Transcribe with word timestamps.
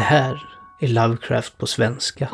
Det 0.00 0.04
här 0.04 0.42
är 0.78 0.88
Lovecraft 0.88 1.58
på 1.58 1.66
svenska. 1.66 2.28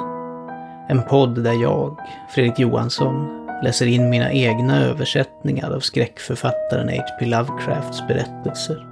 En 0.89 1.03
podd 1.03 1.45
där 1.45 1.63
jag, 1.63 2.01
Fredrik 2.35 2.59
Johansson, 2.59 3.47
läser 3.63 3.87
in 3.87 4.11
mina 4.11 4.33
egna 4.33 4.81
översättningar 4.81 5.71
av 5.71 5.81
skräckförfattaren 5.81 6.89
H.P. 6.89 7.27
Lovecrafts 7.27 8.07
berättelser. 8.09 8.87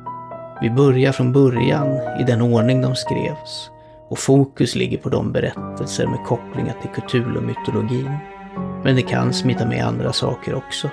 Vi 0.62 0.70
börjar 0.70 1.12
från 1.12 1.32
början 1.32 1.88
i 2.20 2.24
den 2.26 2.42
ordning 2.42 2.82
de 2.82 2.96
skrevs 2.96 3.70
och 4.08 4.18
fokus 4.18 4.74
ligger 4.74 4.98
på 4.98 5.08
de 5.08 5.32
berättelser 5.32 6.06
med 6.06 6.24
kopplingar 6.26 6.74
till 6.82 7.02
Cthulhu-mytologin. 7.02 8.18
Men 8.84 8.96
det 8.96 9.02
kan 9.02 9.32
smita 9.32 9.66
med 9.66 9.86
andra 9.86 10.12
saker 10.12 10.54
också. 10.54 10.90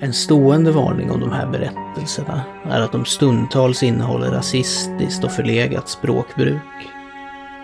En 0.00 0.12
stående 0.12 0.72
varning 0.72 1.10
om 1.10 1.20
de 1.20 1.32
här 1.32 1.46
berättelserna 1.46 2.42
är 2.64 2.80
att 2.80 2.92
de 2.92 3.04
stundtals 3.04 3.82
innehåller 3.82 4.30
rasistiskt 4.30 5.24
och 5.24 5.32
förlegat 5.32 5.88
språkbruk. 5.88 6.60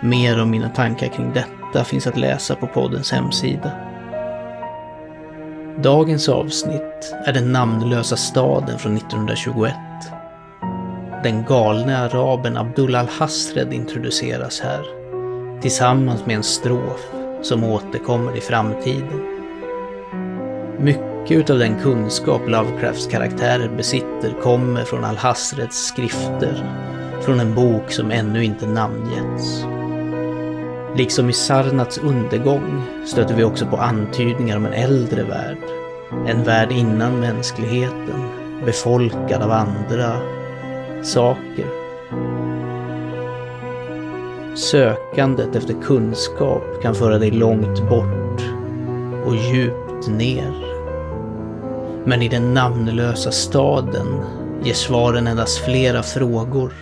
Mer 0.02 0.42
om 0.42 0.50
mina 0.50 0.68
tankar 0.68 1.06
kring 1.06 1.32
detta 1.32 1.84
finns 1.84 2.06
att 2.06 2.18
läsa 2.18 2.54
på 2.54 2.66
poddens 2.66 3.12
hemsida. 3.12 3.70
Dagens 5.82 6.28
avsnitt 6.28 7.14
är 7.26 7.32
Den 7.32 7.52
namnlösa 7.52 8.16
staden 8.16 8.78
från 8.78 8.96
1921. 8.96 9.74
Den 11.22 11.44
galne 11.44 11.98
araben 11.98 12.56
Abdul 12.56 12.94
al-Hasred 12.94 13.72
introduceras 13.72 14.60
här, 14.60 14.84
tillsammans 15.60 16.26
med 16.26 16.36
en 16.36 16.42
strof 16.42 17.12
som 17.42 17.64
återkommer 17.64 18.36
i 18.36 18.40
framtiden. 18.40 19.26
Mycket 20.78 21.09
mycket 21.28 21.50
av 21.50 21.58
den 21.58 21.78
kunskap 21.80 22.48
Lovecrafts 22.48 23.06
karaktärer 23.06 23.68
besitter 23.76 24.34
kommer 24.42 24.84
från 24.84 25.04
Alhasreds 25.04 25.86
skrifter, 25.86 26.64
från 27.22 27.40
en 27.40 27.54
bok 27.54 27.92
som 27.92 28.10
ännu 28.10 28.44
inte 28.44 28.66
namngetts. 28.66 29.64
Liksom 30.96 31.30
i 31.30 31.32
Sarnats 31.32 31.98
undergång 31.98 32.82
stöter 33.06 33.34
vi 33.34 33.44
också 33.44 33.66
på 33.66 33.76
antydningar 33.76 34.56
om 34.56 34.66
en 34.66 34.72
äldre 34.72 35.22
värld. 35.22 35.58
En 36.26 36.44
värld 36.44 36.72
innan 36.72 37.20
mänskligheten, 37.20 38.28
befolkad 38.64 39.42
av 39.42 39.50
andra 39.50 40.12
saker. 41.02 41.66
Sökandet 44.54 45.56
efter 45.56 45.74
kunskap 45.82 46.82
kan 46.82 46.94
föra 46.94 47.18
dig 47.18 47.30
långt 47.30 47.88
bort 47.88 48.42
och 49.26 49.36
djupt 49.36 50.08
ner. 50.08 50.69
Men 52.04 52.22
i 52.22 52.28
den 52.28 52.54
namnlösa 52.54 53.30
staden 53.30 54.06
ger 54.64 54.74
svaren 54.74 55.26
endast 55.26 55.58
flera 55.58 56.02
frågor 56.02 56.72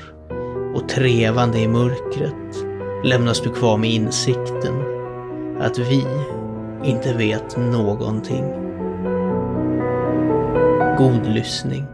och 0.74 0.88
trevande 0.88 1.58
i 1.58 1.68
mörkret 1.68 2.64
lämnas 3.04 3.40
du 3.40 3.50
kvar 3.50 3.76
med 3.76 3.90
insikten 3.90 4.74
att 5.60 5.78
vi 5.78 6.06
inte 6.84 7.14
vet 7.14 7.56
någonting. 7.56 8.44
God 10.98 11.26
lyssning. 11.26 11.86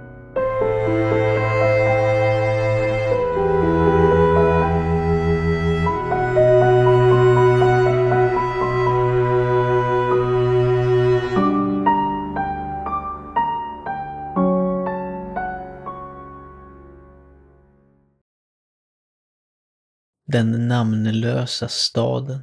Den 20.35 20.69
namnlösa 20.69 21.69
staden. 21.69 22.41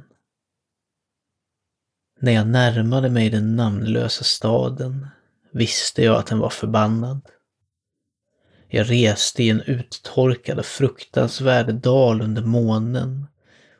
När 2.20 2.32
jag 2.32 2.46
närmade 2.46 3.10
mig 3.10 3.30
den 3.30 3.56
namnlösa 3.56 4.24
staden 4.24 5.06
visste 5.50 6.02
jag 6.02 6.16
att 6.16 6.26
den 6.26 6.38
var 6.38 6.50
förbannad. 6.50 7.20
Jag 8.68 8.90
reste 8.90 9.42
i 9.42 9.50
en 9.50 9.60
uttorkad 9.60 10.58
och 10.58 10.66
fruktansvärd 10.66 11.74
dal 11.74 12.22
under 12.22 12.42
månen 12.42 13.26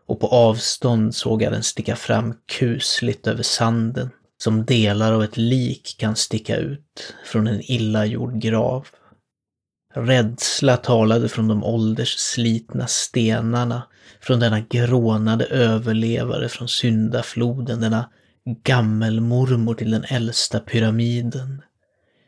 och 0.06 0.20
på 0.20 0.26
avstånd 0.26 1.14
såg 1.14 1.42
jag 1.42 1.52
den 1.52 1.62
sticka 1.62 1.96
fram 1.96 2.34
kusligt 2.46 3.26
över 3.26 3.42
sanden 3.42 4.10
som 4.38 4.64
delar 4.64 5.12
av 5.12 5.22
ett 5.22 5.36
lik 5.36 5.96
kan 5.98 6.16
sticka 6.16 6.56
ut 6.56 7.14
från 7.24 7.46
en 7.46 7.60
illa 7.60 8.06
gjord 8.06 8.40
grav. 8.40 8.86
Rädsla 9.94 10.76
talade 10.76 11.28
från 11.28 11.48
de 11.48 11.64
åldersslitna 11.64 12.86
stenarna, 12.86 13.82
från 14.20 14.40
denna 14.40 14.60
grånade 14.60 15.44
överlevare 15.44 16.48
från 16.48 16.68
syndafloden, 16.68 17.80
denna 17.80 18.08
gammelmormor 18.64 19.74
till 19.74 19.90
den 19.90 20.04
äldsta 20.04 20.60
pyramiden. 20.60 21.62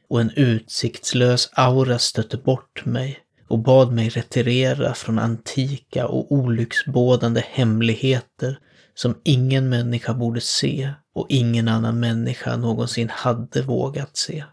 Och 0.09 0.21
en 0.21 0.31
utsiktslös 0.31 1.51
aura 1.53 1.99
stötte 1.99 2.37
bort 2.37 2.85
mig 2.85 3.19
och 3.49 3.59
bad 3.59 3.93
mig 3.93 4.09
retirera 4.09 4.95
från 4.95 5.19
antika 5.19 6.07
och 6.07 6.33
olycksbådande 6.33 7.43
hemligheter 7.51 8.59
som 8.95 9.21
ingen 9.25 9.69
människa 9.69 10.15
borde 10.15 10.41
se 10.41 10.91
och 11.15 11.27
ingen 11.29 11.69
annan 11.69 12.01
människa 12.01 12.57
någonsin 12.57 13.09
hade 13.09 13.63
vågat 13.63 14.17
se. 14.17 14.45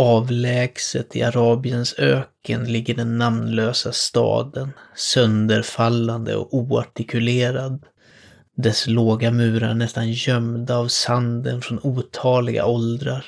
Avlägset 0.00 1.16
i 1.16 1.22
Arabiens 1.22 1.94
öken 1.98 2.72
ligger 2.72 2.94
den 2.94 3.18
namnlösa 3.18 3.92
staden, 3.92 4.72
sönderfallande 4.96 6.36
och 6.36 6.54
oartikulerad. 6.54 7.86
Dess 8.56 8.86
låga 8.86 9.30
murar 9.30 9.74
nästan 9.74 10.12
gömda 10.12 10.76
av 10.76 10.88
sanden 10.88 11.62
från 11.62 11.80
otaliga 11.82 12.66
åldrar. 12.66 13.26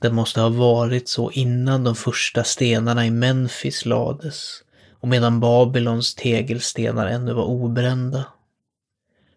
Det 0.00 0.10
måste 0.10 0.40
ha 0.40 0.48
varit 0.48 1.08
så 1.08 1.30
innan 1.30 1.84
de 1.84 1.94
första 1.94 2.44
stenarna 2.44 3.06
i 3.06 3.10
Memphis 3.10 3.86
lades 3.86 4.62
och 5.00 5.08
medan 5.08 5.40
Babylons 5.40 6.14
tegelstenar 6.14 7.06
ännu 7.06 7.32
var 7.32 7.44
obrända. 7.44 8.24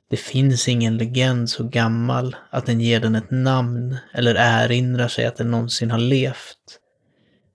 Det 0.10 0.18
finns 0.18 0.68
ingen 0.68 0.98
legend 0.98 1.50
så 1.50 1.64
gammal 1.64 2.36
att 2.50 2.66
den 2.66 2.82
ger 2.82 3.00
den 3.00 3.16
ett 3.16 3.32
namn 3.32 3.98
eller 4.14 4.36
erinrar 4.36 5.08
sig 5.08 5.26
att 5.26 5.36
den 5.36 5.52
någonsin 5.52 5.92
har 5.92 6.00
levt. 6.00 6.80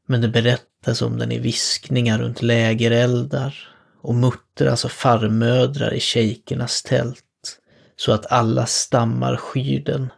Men 0.06 0.20
det 0.20 0.28
berättas 0.28 1.02
om 1.02 1.18
den 1.18 1.32
i 1.32 1.38
viskningar 1.38 2.18
runt 2.18 2.42
lägereldar 2.42 3.68
och 4.02 4.14
muttras 4.14 4.84
av 4.84 4.88
farmödrar 4.88 5.94
i 5.94 6.00
shejkernas 6.00 6.82
tält 6.82 7.20
så 7.96 8.12
att 8.12 8.32
alla 8.32 8.66
stammar 8.66 9.36
skyr 9.36 9.84
den 9.84 10.12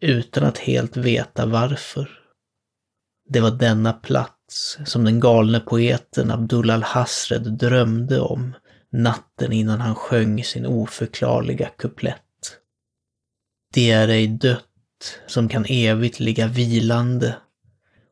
utan 0.00 0.44
att 0.44 0.58
helt 0.58 0.96
veta 0.96 1.46
varför. 1.46 2.10
Det 3.28 3.40
var 3.40 3.50
denna 3.50 3.92
plats 3.92 4.78
som 4.84 5.04
den 5.04 5.20
galne 5.20 5.60
poeten 5.60 6.30
Abdul 6.30 6.70
al-Hasred 6.70 7.42
drömde 7.42 8.20
om 8.20 8.54
natten 8.92 9.52
innan 9.52 9.80
han 9.80 9.94
sjöng 9.94 10.44
sin 10.44 10.66
oförklarliga 10.66 11.68
kuplett. 11.68 12.18
Det 13.74 13.90
är 13.90 14.08
ej 14.08 14.26
dött 14.26 15.20
som 15.26 15.48
kan 15.48 15.64
evigt 15.68 16.20
ligga 16.20 16.46
vilande 16.46 17.36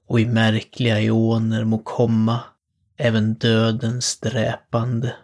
och 0.07 0.21
i 0.21 0.27
märkliga 0.27 1.01
ioner 1.01 1.65
må 1.65 1.79
komma 1.79 2.41
även 2.97 3.35
dödens 3.35 4.21
dräpande. 4.21 5.15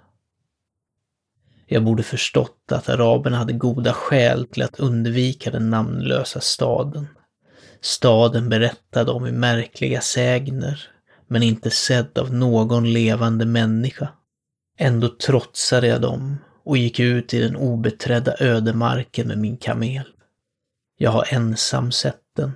Jag 1.67 1.85
borde 1.85 2.03
förstått 2.03 2.73
att 2.73 2.89
araberna 2.89 3.37
hade 3.37 3.53
goda 3.53 3.93
skäl 3.93 4.47
till 4.47 4.63
att 4.63 4.81
undvika 4.81 5.51
den 5.51 5.71
namnlösa 5.71 6.41
staden. 6.41 7.09
Staden 7.81 8.49
berättade 8.49 9.11
om 9.11 9.27
i 9.27 9.33
märkliga 9.33 10.01
sägner, 10.01 10.91
men 11.27 11.43
inte 11.43 11.71
sedd 11.71 12.19
av 12.19 12.35
någon 12.35 12.93
levande 12.93 13.45
människa. 13.47 14.09
Ändå 14.77 15.09
trotsade 15.09 15.87
jag 15.87 16.01
dem 16.01 16.37
och 16.65 16.77
gick 16.77 17.01
ut 17.01 17.35
i 17.35 17.41
den 17.41 17.57
obeträdda 17.57 18.35
ödemarken 18.41 19.29
med 19.29 19.39
min 19.39 19.57
kamel. 19.57 20.05
Jag 20.99 21.11
har 21.11 21.35
ensam 21.35 21.93
sett 21.93 22.23
den. 22.37 22.53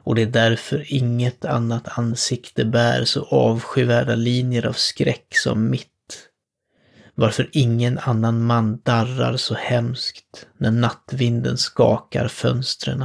Och 0.00 0.14
det 0.14 0.22
är 0.22 0.26
därför 0.26 0.92
inget 0.92 1.44
annat 1.44 1.98
ansikte 1.98 2.64
bär 2.64 3.04
så 3.04 3.24
avskyvärda 3.24 4.14
linjer 4.14 4.66
av 4.66 4.72
skräck 4.72 5.36
som 5.36 5.70
mitt. 5.70 5.88
Varför 7.14 7.50
ingen 7.52 7.98
annan 7.98 8.44
man 8.44 8.80
darrar 8.80 9.36
så 9.36 9.54
hemskt 9.54 10.46
när 10.58 10.70
nattvinden 10.70 11.58
skakar 11.58 12.28
fönstren. 12.28 13.04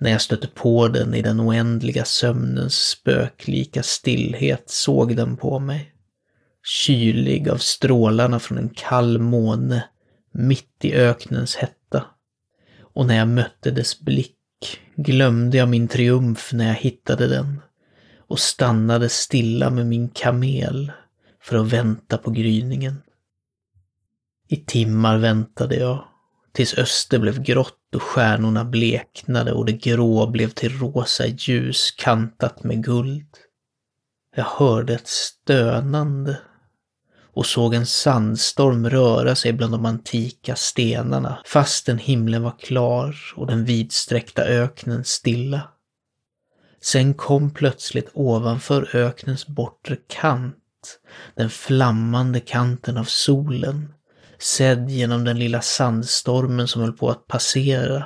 När 0.00 0.10
jag 0.10 0.20
stötte 0.20 0.48
på 0.48 0.88
den 0.88 1.14
i 1.14 1.22
den 1.22 1.40
oändliga 1.40 2.04
sömnens 2.04 2.88
spöklika 2.88 3.82
stillhet 3.82 4.70
såg 4.70 5.16
den 5.16 5.36
på 5.36 5.58
mig 5.58 5.95
kylig 6.66 7.48
av 7.48 7.56
strålarna 7.56 8.38
från 8.38 8.58
en 8.58 8.68
kall 8.68 9.18
måne 9.18 9.84
mitt 10.32 10.84
i 10.84 10.94
öknens 10.94 11.56
hetta. 11.56 12.04
Och 12.80 13.06
när 13.06 13.16
jag 13.16 13.28
mötte 13.28 13.70
dess 13.70 14.00
blick 14.00 14.36
glömde 14.96 15.56
jag 15.56 15.68
min 15.68 15.88
triumf 15.88 16.52
när 16.52 16.66
jag 16.66 16.74
hittade 16.74 17.26
den 17.26 17.60
och 18.28 18.38
stannade 18.38 19.08
stilla 19.08 19.70
med 19.70 19.86
min 19.86 20.08
kamel 20.08 20.92
för 21.42 21.56
att 21.56 21.72
vänta 21.72 22.18
på 22.18 22.30
gryningen. 22.30 23.02
I 24.48 24.56
timmar 24.56 25.18
väntade 25.18 25.76
jag, 25.76 26.04
tills 26.52 26.78
öster 26.78 27.18
blev 27.18 27.42
grått 27.42 27.94
och 27.94 28.02
stjärnorna 28.02 28.64
bleknade 28.64 29.52
och 29.52 29.64
det 29.64 29.72
grå 29.72 30.26
blev 30.26 30.48
till 30.48 30.78
rosa 30.78 31.26
ljus 31.26 31.90
kantat 31.90 32.64
med 32.64 32.84
guld. 32.84 33.28
Jag 34.36 34.44
hörde 34.44 34.94
ett 34.94 35.08
stönande 35.08 36.38
och 37.36 37.46
såg 37.46 37.74
en 37.74 37.86
sandstorm 37.86 38.90
röra 38.90 39.34
sig 39.34 39.52
bland 39.52 39.72
de 39.72 39.86
antika 39.86 40.56
stenarna 40.56 41.38
fastän 41.46 41.98
himlen 41.98 42.42
var 42.42 42.58
klar 42.58 43.16
och 43.36 43.46
den 43.46 43.64
vidsträckta 43.64 44.42
öknen 44.42 45.04
stilla. 45.04 45.68
Sen 46.82 47.14
kom 47.14 47.50
plötsligt 47.50 48.10
ovanför 48.12 48.96
öknens 48.96 49.46
bortre 49.46 49.96
kant 50.08 50.56
den 51.34 51.50
flammande 51.50 52.40
kanten 52.40 52.96
av 52.96 53.04
solen, 53.04 53.92
sedd 54.38 54.90
genom 54.90 55.24
den 55.24 55.38
lilla 55.38 55.60
sandstormen 55.60 56.68
som 56.68 56.82
höll 56.82 56.92
på 56.92 57.10
att 57.10 57.26
passera 57.26 58.04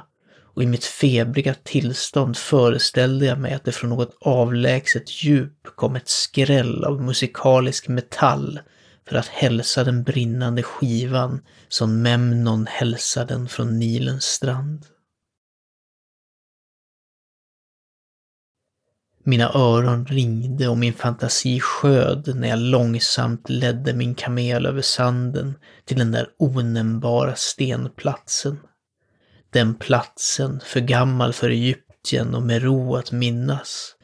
och 0.54 0.62
i 0.62 0.66
mitt 0.66 0.84
febriga 0.84 1.54
tillstånd 1.54 2.36
föreställde 2.36 3.26
jag 3.26 3.38
mig 3.38 3.52
att 3.52 3.64
det 3.64 3.72
från 3.72 3.90
något 3.90 4.16
avlägset 4.20 5.24
djup 5.24 5.66
kom 5.76 5.96
ett 5.96 6.08
skräll 6.08 6.84
av 6.84 7.02
musikalisk 7.02 7.88
metall 7.88 8.60
för 9.10 9.16
att 9.16 9.28
hälsa 9.28 9.84
den 9.84 10.02
brinnande 10.02 10.62
skivan 10.62 11.42
som 11.68 12.02
Memnon 12.02 12.66
hälsar 12.66 13.24
den 13.26 13.48
från 13.48 13.78
Nilens 13.78 14.24
strand. 14.24 14.86
Mina 19.24 19.52
öron 19.54 20.06
ringde 20.06 20.68
och 20.68 20.78
min 20.78 20.92
fantasi 20.92 21.60
sköd 21.60 22.36
när 22.36 22.48
jag 22.48 22.58
långsamt 22.58 23.48
ledde 23.48 23.94
min 23.94 24.14
kamel 24.14 24.66
över 24.66 24.82
sanden 24.82 25.54
till 25.84 25.98
den 25.98 26.12
där 26.12 26.28
onämnbara 26.38 27.34
stenplatsen. 27.36 28.60
Den 29.52 29.74
platsen, 29.74 30.60
för 30.64 30.80
gammal 30.80 31.32
för 31.32 31.50
Egypten 31.50 32.34
och 32.34 32.42
med 32.42 32.62
ro 32.62 32.96
att 32.96 33.12
minnas. 33.12 33.94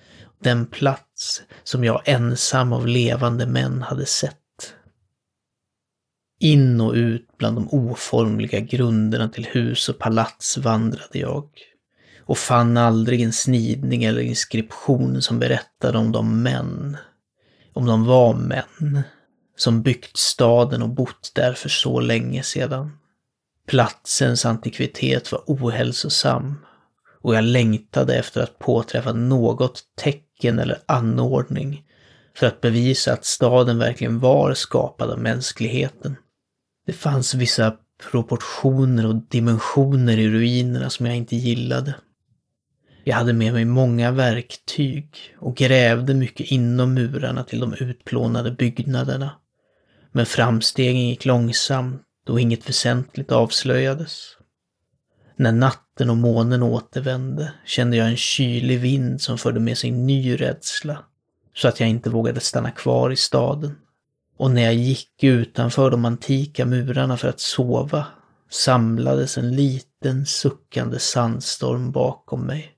Den 0.42 0.66
plats 0.66 1.42
som 1.64 1.84
jag 1.84 2.02
ensam 2.04 2.72
av 2.72 2.86
levande 2.86 3.46
män 3.46 3.82
hade 3.82 4.06
sett. 4.06 4.45
In 6.38 6.80
och 6.80 6.92
ut 6.92 7.28
bland 7.38 7.56
de 7.56 7.68
oformliga 7.70 8.60
grunderna 8.60 9.28
till 9.28 9.46
hus 9.46 9.88
och 9.88 9.98
palats 9.98 10.58
vandrade 10.58 11.18
jag 11.18 11.48
och 12.20 12.38
fann 12.38 12.76
aldrig 12.76 13.22
en 13.22 13.32
snidning 13.32 14.04
eller 14.04 14.20
inskription 14.20 15.22
som 15.22 15.38
berättade 15.38 15.98
om 15.98 16.12
de 16.12 16.42
män, 16.42 16.96
om 17.72 17.86
de 17.86 18.04
var 18.04 18.34
män, 18.34 19.02
som 19.56 19.82
byggt 19.82 20.16
staden 20.16 20.82
och 20.82 20.88
bott 20.88 21.32
där 21.34 21.52
för 21.52 21.68
så 21.68 22.00
länge 22.00 22.42
sedan. 22.42 22.98
Platsens 23.66 24.46
antikvitet 24.46 25.32
var 25.32 25.42
ohälsosam 25.46 26.54
och 27.22 27.34
jag 27.34 27.44
längtade 27.44 28.14
efter 28.14 28.42
att 28.42 28.58
påträffa 28.58 29.12
något 29.12 29.82
tecken 29.96 30.58
eller 30.58 30.78
anordning 30.86 31.82
för 32.36 32.46
att 32.46 32.60
bevisa 32.60 33.12
att 33.12 33.24
staden 33.24 33.78
verkligen 33.78 34.18
var 34.18 34.54
skapad 34.54 35.10
av 35.10 35.18
mänskligheten. 35.18 36.16
Det 36.86 36.92
fanns 36.92 37.34
vissa 37.34 37.76
proportioner 38.10 39.06
och 39.06 39.14
dimensioner 39.14 40.18
i 40.18 40.28
ruinerna 40.28 40.90
som 40.90 41.06
jag 41.06 41.16
inte 41.16 41.36
gillade. 41.36 41.94
Jag 43.04 43.16
hade 43.16 43.32
med 43.32 43.52
mig 43.52 43.64
många 43.64 44.10
verktyg 44.10 45.08
och 45.38 45.56
grävde 45.56 46.14
mycket 46.14 46.50
inom 46.50 46.94
murarna 46.94 47.44
till 47.44 47.60
de 47.60 47.74
utplånade 47.74 48.50
byggnaderna. 48.50 49.30
Men 50.12 50.26
framstegen 50.26 51.08
gick 51.08 51.24
långsamt 51.24 52.02
och 52.28 52.40
inget 52.40 52.68
väsentligt 52.68 53.32
avslöjades. 53.32 54.36
När 55.36 55.52
natten 55.52 56.10
och 56.10 56.16
månen 56.16 56.62
återvände 56.62 57.52
kände 57.64 57.96
jag 57.96 58.08
en 58.08 58.16
kylig 58.16 58.80
vind 58.80 59.20
som 59.20 59.38
förde 59.38 59.60
med 59.60 59.78
sig 59.78 59.90
ny 59.90 60.36
rädsla, 60.36 61.04
så 61.54 61.68
att 61.68 61.80
jag 61.80 61.88
inte 61.88 62.10
vågade 62.10 62.40
stanna 62.40 62.70
kvar 62.70 63.10
i 63.10 63.16
staden. 63.16 63.76
Och 64.36 64.50
när 64.50 64.62
jag 64.62 64.74
gick 64.74 65.24
utanför 65.24 65.90
de 65.90 66.04
antika 66.04 66.66
murarna 66.66 67.16
för 67.16 67.28
att 67.28 67.40
sova 67.40 68.06
samlades 68.50 69.38
en 69.38 69.56
liten 69.56 70.26
suckande 70.26 70.98
sandstorm 70.98 71.90
bakom 71.90 72.46
mig 72.46 72.72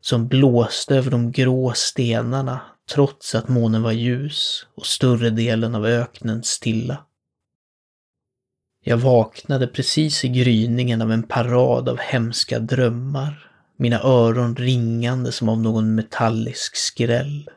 som 0.00 0.28
blåste 0.28 0.96
över 0.96 1.10
de 1.10 1.32
grå 1.32 1.72
stenarna 1.74 2.60
trots 2.90 3.34
att 3.34 3.48
månen 3.48 3.82
var 3.82 3.92
ljus 3.92 4.66
och 4.74 4.86
större 4.86 5.30
delen 5.30 5.74
av 5.74 5.86
öknen 5.86 6.42
stilla. 6.42 7.04
Jag 8.84 8.96
vaknade 8.96 9.66
precis 9.66 10.24
i 10.24 10.28
gryningen 10.28 11.02
av 11.02 11.12
en 11.12 11.22
parad 11.22 11.88
av 11.88 11.98
hemska 11.98 12.58
drömmar, 12.58 13.50
mina 13.76 14.00
öron 14.00 14.56
ringande 14.56 15.32
som 15.32 15.48
av 15.48 15.58
någon 15.60 15.94
metallisk 15.94 16.76
skräll. 16.76 17.50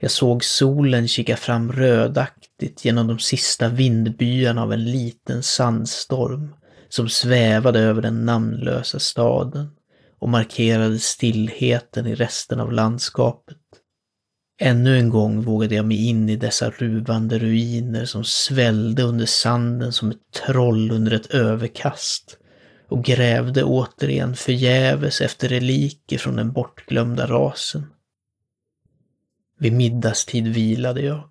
Jag 0.00 0.10
såg 0.10 0.44
solen 0.44 1.08
kika 1.08 1.36
fram 1.36 1.72
rödaktigt 1.72 2.84
genom 2.84 3.06
de 3.06 3.18
sista 3.18 3.68
vindbyarna 3.68 4.62
av 4.62 4.72
en 4.72 4.84
liten 4.84 5.42
sandstorm 5.42 6.54
som 6.88 7.08
svävade 7.08 7.80
över 7.80 8.02
den 8.02 8.24
namnlösa 8.26 8.98
staden 8.98 9.70
och 10.18 10.28
markerade 10.28 10.98
stillheten 10.98 12.06
i 12.06 12.14
resten 12.14 12.60
av 12.60 12.72
landskapet. 12.72 13.56
Ännu 14.60 14.98
en 14.98 15.08
gång 15.08 15.42
vågade 15.42 15.74
jag 15.74 15.84
mig 15.84 16.08
in 16.08 16.28
i 16.28 16.36
dessa 16.36 16.70
ruvande 16.70 17.38
ruiner 17.38 18.04
som 18.04 18.24
svällde 18.24 19.02
under 19.02 19.26
sanden 19.26 19.92
som 19.92 20.10
ett 20.10 20.32
troll 20.46 20.90
under 20.90 21.12
ett 21.12 21.26
överkast 21.26 22.38
och 22.88 23.04
grävde 23.04 23.64
återigen 23.64 24.34
förgäves 24.34 25.20
efter 25.20 25.48
reliker 25.48 26.18
från 26.18 26.36
den 26.36 26.52
bortglömda 26.52 27.26
rasen. 27.26 27.86
Vid 29.58 29.72
middagstid 29.72 30.48
vilade 30.48 31.00
jag 31.00 31.30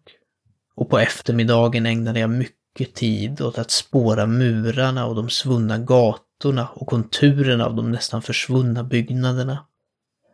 och 0.76 0.90
på 0.90 1.00
eftermiddagen 1.00 1.86
ägnade 1.86 2.20
jag 2.20 2.30
mycket 2.30 2.94
tid 2.94 3.42
åt 3.42 3.58
att 3.58 3.72
spåra 3.72 4.26
murarna 4.26 5.06
och 5.06 5.16
de 5.16 5.30
svunna 5.30 5.78
gatorna 5.78 6.68
och 6.68 6.88
konturerna 6.88 7.66
av 7.66 7.76
de 7.76 7.92
nästan 7.92 8.22
försvunna 8.22 8.84
byggnaderna. 8.84 9.66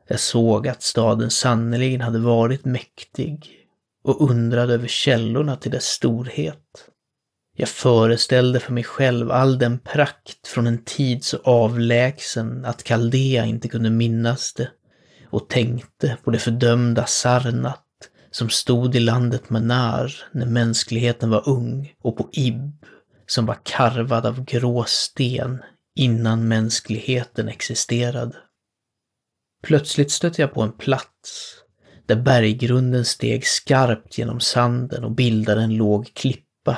Jag 0.08 0.20
såg 0.20 0.68
att 0.68 0.84
staden 0.84 1.30
sannerligen 1.30 2.02
hade 2.02 2.20
varit 2.20 2.66
mäktig 2.66 3.52
och 4.04 4.30
undrade 4.30 4.74
över 4.74 4.88
källorna 4.88 5.56
till 5.56 5.72
dess 5.72 5.86
storhet. 5.86 6.86
Jag 7.56 7.70
föreställde 7.70 8.60
för 8.60 8.74
mig 8.74 8.84
själv 8.84 9.32
all 9.32 9.60
den 9.60 9.80
prakt 9.80 10.48
från 10.48 10.68
en 10.68 10.84
tid 10.84 11.24
så 11.24 11.38
avlägsen 11.44 12.66
att 12.66 12.84
Kaldea 12.84 13.46
inte 13.46 13.68
kunde 13.68 13.90
minnas 13.90 14.54
det 14.54 14.70
och 15.30 15.50
tänkte 15.50 16.18
på 16.24 16.32
det 16.32 16.40
fördömda 16.40 17.06
Sarnat 17.06 17.86
som 18.32 18.50
stod 18.50 18.96
i 18.96 19.00
landet 19.00 19.50
Manar 19.50 20.14
när 20.32 20.46
mänskligheten 20.46 21.30
var 21.30 21.50
ung 21.50 21.94
och 22.02 22.18
på 22.18 22.30
Ib 22.32 22.86
som 23.28 23.46
var 23.46 23.58
karvad 23.64 24.26
av 24.26 24.46
grå 24.46 24.84
sten 24.88 25.62
innan 25.96 26.48
mänskligheten 26.48 27.48
existerade. 27.48 28.36
Plötsligt 29.64 30.12
stötte 30.12 30.42
jag 30.42 30.54
på 30.54 30.62
en 30.62 30.72
plats 30.72 31.56
där 32.06 32.16
berggrunden 32.16 33.06
steg 33.06 33.48
skarpt 33.48 34.18
genom 34.18 34.40
sanden 34.40 35.04
och 35.04 35.12
bildade 35.12 35.62
en 35.62 35.76
låg 35.76 36.14
klippa. 36.14 36.78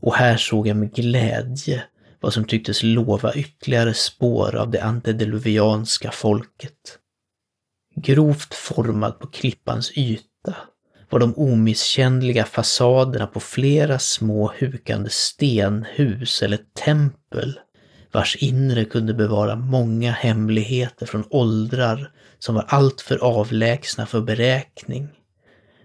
Och 0.00 0.14
här 0.14 0.36
såg 0.36 0.66
jag 0.66 0.76
med 0.76 0.94
glädje 0.94 1.84
vad 2.20 2.32
som 2.32 2.44
tycktes 2.44 2.82
lova 2.82 3.34
ytterligare 3.34 3.94
spår 3.94 4.56
av 4.56 4.70
det 4.70 4.80
antediluvianska 4.80 6.10
folket. 6.10 6.98
Grovt 8.02 8.54
formad 8.54 9.18
på 9.18 9.26
klippans 9.26 9.92
yta 9.94 10.56
var 11.10 11.18
de 11.18 11.34
omisskännliga 11.34 12.44
fasaderna 12.44 13.26
på 13.26 13.40
flera 13.40 13.98
små 13.98 14.52
hukande 14.58 15.10
stenhus 15.10 16.42
eller 16.42 16.58
tempel 16.84 17.60
vars 18.12 18.36
inre 18.36 18.84
kunde 18.84 19.14
bevara 19.14 19.56
många 19.56 20.12
hemligheter 20.12 21.06
från 21.06 21.24
åldrar 21.30 22.12
som 22.38 22.54
var 22.54 22.64
alltför 22.68 23.16
avlägsna 23.16 24.06
för 24.06 24.20
beräkning. 24.20 25.08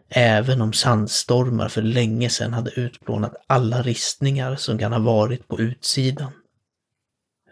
Även 0.09 0.61
om 0.61 0.73
sandstormar 0.73 1.67
för 1.67 1.81
länge 1.81 2.29
sedan 2.29 2.53
hade 2.53 2.71
utplånat 2.71 3.35
alla 3.47 3.81
ristningar 3.81 4.55
som 4.55 4.77
kan 4.77 4.93
ha 4.93 4.99
varit 4.99 5.47
på 5.47 5.59
utsidan. 5.59 6.31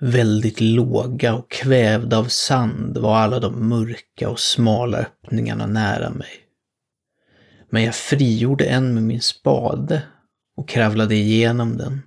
Väldigt 0.02 0.62
låga 0.62 1.34
och 1.34 1.52
kvävda 1.52 2.18
av 2.18 2.26
sand 2.26 2.98
var 2.98 3.18
alla 3.18 3.40
de 3.40 3.70
mörka 3.70 4.30
och 4.30 4.40
smala 4.40 4.98
öppningarna 4.98 5.66
nära 5.66 6.10
mig. 6.10 6.32
Men 7.70 7.84
jag 7.84 7.96
frigjorde 7.96 8.66
en 8.66 8.94
med 8.94 9.04
min 9.04 9.22
spade 9.22 10.02
och 10.58 10.70
kravlade 10.70 11.16
igenom 11.16 11.78
den, 11.78 12.02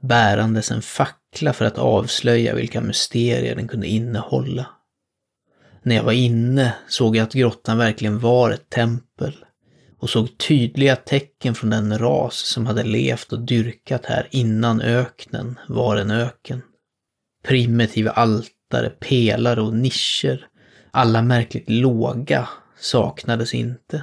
bärandes 0.00 0.70
en 0.70 0.82
fackla 0.82 1.52
för 1.52 1.64
att 1.64 1.78
avslöja 1.78 2.54
vilka 2.54 2.80
mysterier 2.80 3.56
den 3.56 3.68
kunde 3.68 3.86
innehålla. 3.86 4.66
När 5.82 5.96
jag 5.96 6.04
var 6.04 6.12
inne 6.12 6.74
såg 6.88 7.16
jag 7.16 7.24
att 7.24 7.32
grottan 7.32 7.78
verkligen 7.78 8.18
var 8.18 8.50
ett 8.50 8.70
tempel 8.70 9.36
och 9.98 10.10
såg 10.10 10.38
tydliga 10.38 10.96
tecken 10.96 11.54
från 11.54 11.70
den 11.70 11.98
ras 11.98 12.36
som 12.36 12.66
hade 12.66 12.82
levt 12.82 13.32
och 13.32 13.40
dyrkat 13.40 14.06
här 14.06 14.28
innan 14.30 14.80
öknen 14.80 15.58
var 15.68 15.96
en 15.96 16.10
öken. 16.10 16.62
Primitiva 17.48 18.10
altare, 18.10 18.90
pelare 18.90 19.60
och 19.60 19.74
nischer, 19.74 20.46
alla 20.90 21.22
märkligt 21.22 21.70
låga, 21.70 22.48
saknades 22.80 23.54
inte. 23.54 24.02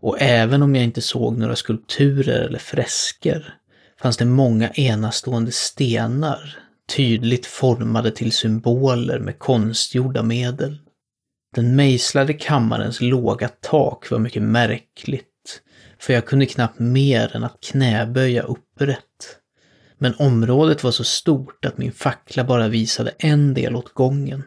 Och 0.00 0.16
även 0.20 0.62
om 0.62 0.74
jag 0.74 0.84
inte 0.84 1.00
såg 1.00 1.38
några 1.38 1.56
skulpturer 1.56 2.40
eller 2.40 2.58
fresker 2.58 3.54
fanns 4.00 4.16
det 4.16 4.24
många 4.24 4.70
enastående 4.70 5.52
stenar, 5.52 6.58
tydligt 6.96 7.46
formade 7.46 8.10
till 8.10 8.32
symboler 8.32 9.18
med 9.18 9.38
konstgjorda 9.38 10.22
medel. 10.22 10.78
Den 11.54 11.76
mejslade 11.76 12.34
kammarens 12.34 13.00
låga 13.00 13.48
tak 13.48 14.10
var 14.10 14.18
mycket 14.18 14.42
märkligt, 14.42 15.62
för 15.98 16.12
jag 16.12 16.26
kunde 16.26 16.46
knappt 16.46 16.78
mer 16.78 17.36
än 17.36 17.44
att 17.44 17.60
knäböja 17.60 18.42
upprätt. 18.42 19.38
Men 19.98 20.14
området 20.14 20.84
var 20.84 20.90
så 20.90 21.04
stort 21.04 21.64
att 21.64 21.78
min 21.78 21.92
fackla 21.92 22.44
bara 22.44 22.68
visade 22.68 23.10
en 23.18 23.54
del 23.54 23.76
åt 23.76 23.94
gången. 23.94 24.42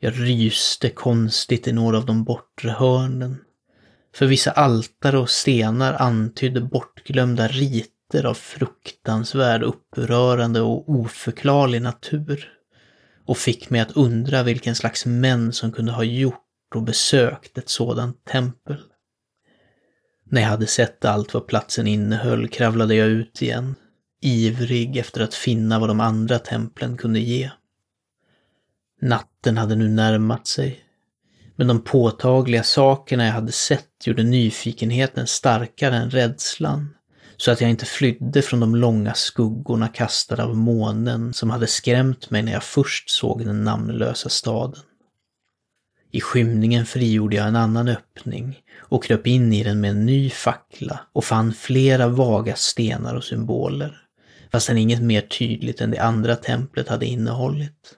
Jag 0.00 0.20
ryste 0.20 0.90
konstigt 0.90 1.68
i 1.68 1.72
några 1.72 1.98
av 1.98 2.06
de 2.06 2.24
bortre 2.24 2.70
hörnen. 2.70 3.36
För 4.14 4.26
vissa 4.26 4.50
altare 4.50 5.18
och 5.18 5.30
stenar 5.30 5.92
antydde 5.92 6.60
bortglömda 6.60 7.48
riter 7.48 8.26
av 8.26 8.34
fruktansvärd, 8.34 9.62
upprörande 9.62 10.60
och 10.60 10.90
oförklarlig 10.90 11.82
natur 11.82 12.52
och 13.26 13.38
fick 13.38 13.70
mig 13.70 13.80
att 13.80 13.96
undra 13.96 14.42
vilken 14.42 14.74
slags 14.74 15.06
män 15.06 15.52
som 15.52 15.72
kunde 15.72 15.92
ha 15.92 16.04
gjort 16.04 16.74
och 16.74 16.82
besökt 16.82 17.58
ett 17.58 17.68
sådant 17.68 18.24
tempel. 18.24 18.80
När 20.24 20.42
jag 20.42 20.48
hade 20.48 20.66
sett 20.66 21.04
allt 21.04 21.34
vad 21.34 21.46
platsen 21.46 21.86
innehöll 21.86 22.48
kravlade 22.48 22.94
jag 22.94 23.08
ut 23.08 23.42
igen, 23.42 23.74
ivrig 24.22 24.96
efter 24.96 25.20
att 25.20 25.34
finna 25.34 25.78
vad 25.78 25.88
de 25.88 26.00
andra 26.00 26.38
templen 26.38 26.96
kunde 26.96 27.20
ge. 27.20 27.50
Natten 29.00 29.58
hade 29.58 29.76
nu 29.76 29.88
närmat 29.88 30.46
sig, 30.46 30.80
men 31.56 31.66
de 31.66 31.84
påtagliga 31.84 32.62
sakerna 32.62 33.26
jag 33.26 33.32
hade 33.32 33.52
sett 33.52 33.88
gjorde 34.04 34.22
nyfikenheten 34.22 35.26
starkare 35.26 35.96
än 35.96 36.10
rädslan 36.10 36.94
så 37.36 37.50
att 37.50 37.60
jag 37.60 37.70
inte 37.70 37.86
flydde 37.86 38.42
från 38.42 38.60
de 38.60 38.76
långa 38.76 39.14
skuggorna 39.14 39.88
kastade 39.88 40.44
av 40.44 40.56
månen 40.56 41.34
som 41.34 41.50
hade 41.50 41.66
skrämt 41.66 42.30
mig 42.30 42.42
när 42.42 42.52
jag 42.52 42.62
först 42.62 43.10
såg 43.10 43.44
den 43.44 43.64
namnlösa 43.64 44.28
staden. 44.28 44.82
I 46.10 46.20
skymningen 46.20 46.86
frigjorde 46.86 47.36
jag 47.36 47.48
en 47.48 47.56
annan 47.56 47.88
öppning 47.88 48.60
och 48.78 49.04
kröp 49.04 49.26
in 49.26 49.52
i 49.52 49.64
den 49.64 49.80
med 49.80 49.90
en 49.90 50.06
ny 50.06 50.30
fackla 50.30 51.00
och 51.12 51.24
fann 51.24 51.52
flera 51.52 52.08
vaga 52.08 52.56
stenar 52.56 53.14
och 53.14 53.24
symboler, 53.24 54.01
fastän 54.52 54.78
inget 54.78 55.02
mer 55.02 55.20
tydligt 55.20 55.80
än 55.80 55.90
det 55.90 55.98
andra 55.98 56.36
templet 56.36 56.88
hade 56.88 57.06
innehållit. 57.06 57.96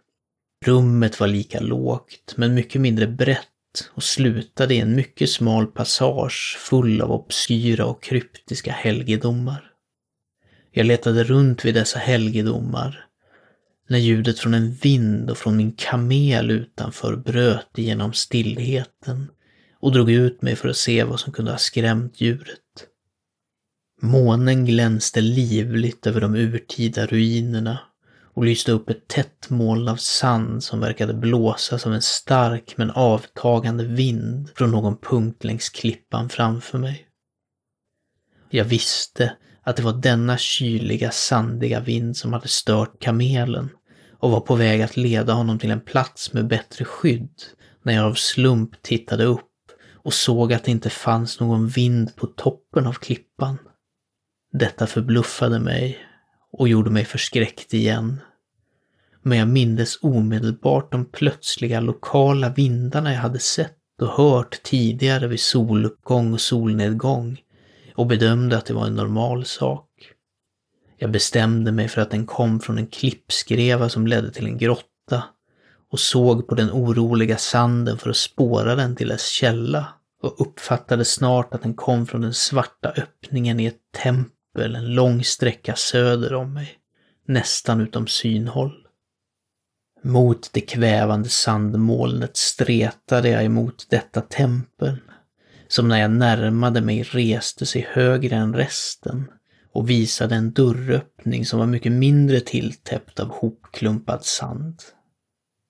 Rummet 0.65 1.21
var 1.21 1.27
lika 1.27 1.61
lågt, 1.61 2.35
men 2.37 2.55
mycket 2.55 2.81
mindre 2.81 3.07
brett 3.07 3.49
och 3.95 4.03
slutade 4.03 4.75
i 4.75 4.81
en 4.81 4.97
mycket 4.97 5.31
smal 5.31 5.67
passage 5.67 6.57
full 6.61 7.01
av 7.01 7.13
obskyra 7.13 7.87
och 7.87 8.03
kryptiska 8.03 8.73
helgedomar. 8.73 9.71
Jag 10.73 10.87
letade 10.87 11.25
runt 11.25 11.65
vid 11.65 11.75
dessa 11.75 11.99
helgedomar 11.99 13.07
när 13.89 13.99
ljudet 13.99 14.39
från 14.39 14.55
en 14.55 14.73
vind 14.73 15.31
och 15.31 15.39
från 15.39 15.57
min 15.57 15.73
kamel 15.73 16.51
utanför 16.51 17.17
bröt 17.17 17.79
igenom 17.79 18.13
stillheten 18.13 19.31
och 19.81 19.93
drog 19.93 20.11
ut 20.11 20.43
mig 20.43 20.57
för 20.57 20.69
att 20.69 20.77
se 20.77 21.05
vad 21.05 21.21
som 21.21 21.33
kunde 21.33 21.51
ha 21.51 21.59
skrämt 21.59 22.21
djuret. 22.21 22.64
Månen 24.05 24.65
glänste 24.65 25.21
livligt 25.21 26.07
över 26.07 26.21
de 26.21 26.35
urtida 26.35 27.07
ruinerna 27.07 27.79
och 28.35 28.45
lyste 28.45 28.73
upp 28.73 28.91
ett 28.91 29.09
tätt 29.09 29.51
moln 29.51 29.89
av 29.89 29.97
sand 29.97 30.65
som 30.65 30.81
verkade 30.81 31.15
blåsa 31.15 31.79
som 31.79 31.93
en 31.93 32.03
stark 32.03 32.75
men 32.77 32.91
avtagande 32.91 33.85
vind 33.85 34.51
från 34.57 34.71
någon 34.71 34.97
punkt 34.97 35.45
längs 35.45 35.69
klippan 35.69 36.29
framför 36.29 36.79
mig. 36.79 37.07
Jag 38.51 38.65
visste 38.65 39.37
att 39.63 39.77
det 39.77 39.83
var 39.83 39.93
denna 39.93 40.39
kyliga, 40.39 41.11
sandiga 41.11 41.81
vind 41.81 42.17
som 42.17 42.33
hade 42.33 42.49
stört 42.49 43.03
kamelen 43.03 43.69
och 44.19 44.31
var 44.31 44.41
på 44.41 44.55
väg 44.55 44.83
att 44.83 44.97
leda 44.97 45.33
honom 45.33 45.59
till 45.59 45.71
en 45.71 45.81
plats 45.81 46.33
med 46.33 46.47
bättre 46.47 46.85
skydd 46.85 47.43
när 47.83 47.95
jag 47.95 48.05
av 48.05 48.15
slump 48.15 48.83
tittade 48.83 49.25
upp 49.25 49.51
och 49.93 50.15
såg 50.15 50.53
att 50.53 50.65
det 50.65 50.71
inte 50.71 50.91
fanns 50.91 51.41
någon 51.41 51.69
vind 51.69 52.17
på 52.17 52.27
toppen 52.27 52.87
av 52.87 52.93
klippan. 52.93 53.59
Detta 54.59 54.87
förbluffade 54.87 55.59
mig 55.59 55.99
och 56.53 56.69
gjorde 56.69 56.91
mig 56.91 57.05
förskräckt 57.05 57.75
igen. 57.75 58.21
Men 59.23 59.39
jag 59.39 59.49
mindes 59.49 59.99
omedelbart 60.03 60.93
de 60.93 61.05
plötsliga 61.05 61.81
lokala 61.81 62.49
vindarna 62.49 63.13
jag 63.13 63.21
hade 63.21 63.39
sett 63.39 63.79
och 64.01 64.09
hört 64.09 64.63
tidigare 64.63 65.27
vid 65.27 65.41
soluppgång 65.41 66.33
och 66.33 66.41
solnedgång 66.41 67.41
och 67.95 68.07
bedömde 68.07 68.57
att 68.57 68.67
det 68.67 68.75
var 68.75 68.87
en 68.87 68.95
normal 68.95 69.45
sak. 69.45 69.89
Jag 70.97 71.11
bestämde 71.11 71.73
mig 71.73 71.89
för 71.89 72.01
att 72.01 72.11
den 72.11 72.27
kom 72.27 72.61
från 72.61 72.79
en 72.79 72.87
klippskreva 72.87 73.89
som 73.89 74.07
ledde 74.07 74.31
till 74.31 74.47
en 74.47 74.59
grotta 74.59 75.25
och 75.91 76.01
såg 76.01 76.49
på 76.49 76.55
den 76.55 76.71
oroliga 76.71 77.37
sanden 77.37 77.99
för 77.99 78.11
att 78.11 78.17
spåra 78.17 78.75
den 78.75 78.97
till 78.97 79.09
dess 79.09 79.29
källa 79.29 79.87
och 80.23 80.41
uppfattade 80.41 81.05
snart 81.05 81.55
att 81.55 81.63
den 81.63 81.75
kom 81.75 82.07
från 82.07 82.21
den 82.21 82.35
svarta 82.35 82.89
öppningen 82.97 83.61
i 83.61 83.67
ett 83.67 83.81
tempel 84.03 84.34
väl 84.55 84.75
en 84.75 84.95
lång 84.95 85.25
sträcka 85.25 85.75
söder 85.75 86.35
om 86.35 86.55
mig, 86.55 86.79
nästan 87.27 87.81
utom 87.81 88.07
synhåll. 88.07 88.87
Mot 90.03 90.51
det 90.53 90.61
kvävande 90.61 91.29
sandmolnet 91.29 92.37
stretade 92.37 93.29
jag 93.29 93.45
emot 93.45 93.87
detta 93.91 94.21
tempel, 94.21 94.97
som 95.69 95.89
när 95.89 96.01
jag 96.01 96.11
närmade 96.11 96.81
mig 96.81 97.03
reste 97.03 97.67
sig 97.67 97.89
högre 97.91 98.37
än 98.37 98.55
resten 98.55 99.31
och 99.73 99.91
visade 99.91 100.35
en 100.35 100.53
dörröppning 100.53 101.47
som 101.47 101.59
var 101.59 101.67
mycket 101.67 101.93
mindre 101.93 102.41
tilltäppt 102.41 103.21
av 103.21 103.29
hopklumpad 103.29 104.25
sand. 104.25 104.83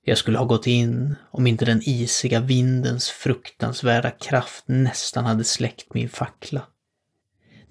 Jag 0.05 0.19
skulle 0.19 0.39
ha 0.39 0.45
gått 0.45 0.67
in 0.67 1.15
om 1.31 1.47
inte 1.47 1.65
den 1.65 1.83
isiga 1.85 2.41
vindens 2.41 3.09
fruktansvärda 3.09 4.11
kraft 4.11 4.65
nästan 4.67 5.25
hade 5.25 5.45
släckt 5.45 5.95
min 5.95 6.09
fackla. 6.09 6.63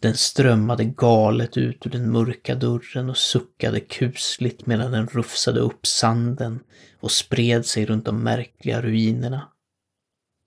Den 0.03 0.17
strömmade 0.17 0.85
galet 0.85 1.57
ut 1.57 1.85
ur 1.85 1.89
den 1.89 2.11
mörka 2.11 2.55
dörren 2.55 3.09
och 3.09 3.17
suckade 3.17 3.79
kusligt 3.79 4.65
medan 4.65 4.91
den 4.91 5.07
rufsade 5.07 5.59
upp 5.59 5.87
sanden 5.87 6.59
och 6.99 7.11
spred 7.11 7.65
sig 7.65 7.85
runt 7.85 8.05
de 8.05 8.23
märkliga 8.23 8.81
ruinerna. 8.81 9.47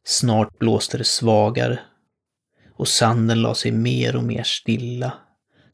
Snart 0.07 0.59
blåste 0.59 0.99
det 0.99 1.05
svagare 1.05 1.79
och 2.73 2.89
sanden 2.89 3.43
la 3.43 3.55
sig 3.55 3.73
mer 3.73 4.17
och 4.17 4.25
mer 4.25 4.43
stilla 4.43 5.13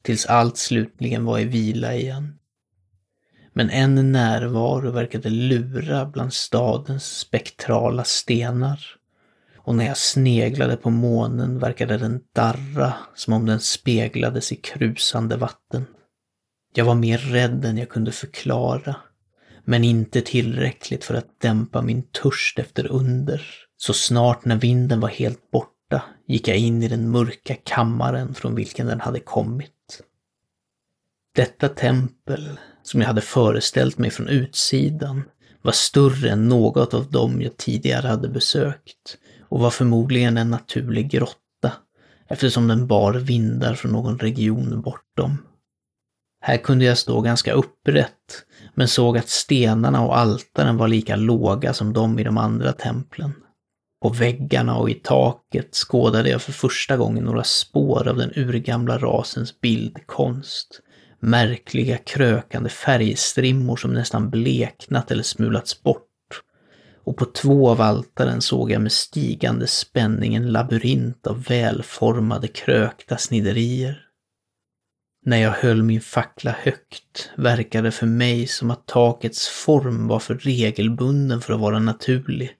tills 0.02 0.26
allt 0.26 0.56
slutligen 0.56 1.24
var 1.24 1.38
i 1.38 1.44
vila 1.44 1.94
igen. 1.94 2.38
Men 3.52 3.70
en 3.70 4.12
närvaro 4.12 4.90
verkade 4.90 5.30
lura 5.30 6.06
bland 6.06 6.32
stadens 6.32 7.18
spektrala 7.18 8.04
stenar 8.04 8.96
och 9.64 9.74
när 9.74 9.86
jag 9.86 9.96
sneglade 9.96 10.76
på 10.76 10.90
månen 10.90 11.58
verkade 11.58 11.98
den 11.98 12.20
darra 12.34 12.94
som 13.14 13.32
om 13.32 13.46
den 13.46 13.60
speglades 13.60 14.52
i 14.52 14.56
krusande 14.56 15.36
vatten. 15.36 15.86
Jag 16.74 16.84
var 16.84 16.94
mer 16.94 17.18
rädd 17.18 17.64
än 17.64 17.78
jag 17.78 17.88
kunde 17.88 18.12
förklara, 18.12 18.96
men 19.64 19.84
inte 19.84 20.20
tillräckligt 20.20 21.04
för 21.04 21.14
att 21.14 21.40
dämpa 21.40 21.82
min 21.82 22.02
törst 22.02 22.58
efter 22.58 22.86
under. 22.86 23.42
Så 23.76 23.92
snart 23.92 24.44
när 24.44 24.56
vinden 24.56 25.00
var 25.00 25.08
helt 25.08 25.50
borta 25.50 26.02
gick 26.26 26.48
jag 26.48 26.56
in 26.56 26.82
i 26.82 26.88
den 26.88 27.10
mörka 27.10 27.54
kammaren 27.54 28.34
från 28.34 28.54
vilken 28.54 28.86
den 28.86 29.00
hade 29.00 29.20
kommit. 29.20 30.02
Detta 31.34 31.68
tempel, 31.68 32.58
som 32.82 33.00
jag 33.00 33.08
hade 33.08 33.20
föreställt 33.20 33.98
mig 33.98 34.10
från 34.10 34.28
utsidan, 34.28 35.22
var 35.62 35.72
större 35.72 36.30
än 36.30 36.48
något 36.48 36.94
av 36.94 37.10
dem 37.10 37.42
jag 37.42 37.56
tidigare 37.56 38.08
hade 38.08 38.28
besökt 38.28 39.18
och 39.52 39.60
var 39.60 39.70
förmodligen 39.70 40.36
en 40.36 40.50
naturlig 40.50 41.10
grotta 41.10 41.72
eftersom 42.28 42.68
den 42.68 42.86
bar 42.86 43.12
vindar 43.12 43.74
från 43.74 43.92
någon 43.92 44.18
region 44.18 44.82
bortom. 44.82 45.38
Här 46.40 46.56
kunde 46.56 46.84
jag 46.84 46.98
stå 46.98 47.20
ganska 47.20 47.52
upprätt, 47.52 48.44
men 48.74 48.88
såg 48.88 49.18
att 49.18 49.28
stenarna 49.28 50.04
och 50.04 50.18
altaren 50.18 50.76
var 50.76 50.88
lika 50.88 51.16
låga 51.16 51.72
som 51.72 51.92
de 51.92 52.18
i 52.18 52.24
de 52.24 52.38
andra 52.38 52.72
templen. 52.72 53.32
På 54.02 54.08
väggarna 54.08 54.76
och 54.76 54.90
i 54.90 54.94
taket 54.94 55.74
skådade 55.74 56.30
jag 56.30 56.42
för 56.42 56.52
första 56.52 56.96
gången 56.96 57.24
några 57.24 57.44
spår 57.44 58.08
av 58.08 58.16
den 58.16 58.32
urgamla 58.36 58.98
rasens 58.98 59.60
bildkonst. 59.60 60.80
Märkliga 61.20 61.96
krökande 61.96 62.68
färgstrimmor 62.70 63.76
som 63.76 63.94
nästan 63.94 64.30
bleknat 64.30 65.10
eller 65.10 65.22
smulats 65.22 65.82
bort 65.82 66.11
och 67.04 67.16
på 67.16 67.24
två 67.24 67.70
av 67.70 67.80
altaren 67.80 68.42
såg 68.42 68.70
jag 68.70 68.82
med 68.82 68.92
stigande 68.92 69.66
spänning 69.66 70.34
en 70.34 70.52
labyrint 70.52 71.26
av 71.26 71.42
välformade 71.42 72.48
krökta 72.48 73.16
sniderier. 73.16 74.06
När 75.24 75.36
jag 75.36 75.50
höll 75.50 75.82
min 75.82 76.00
fackla 76.00 76.50
högt 76.50 77.30
verkade 77.36 77.88
det 77.88 77.92
för 77.92 78.06
mig 78.06 78.46
som 78.46 78.70
att 78.70 78.86
takets 78.86 79.48
form 79.48 80.08
var 80.08 80.18
för 80.18 80.34
regelbunden 80.34 81.40
för 81.40 81.54
att 81.54 81.60
vara 81.60 81.78
naturlig 81.78 82.56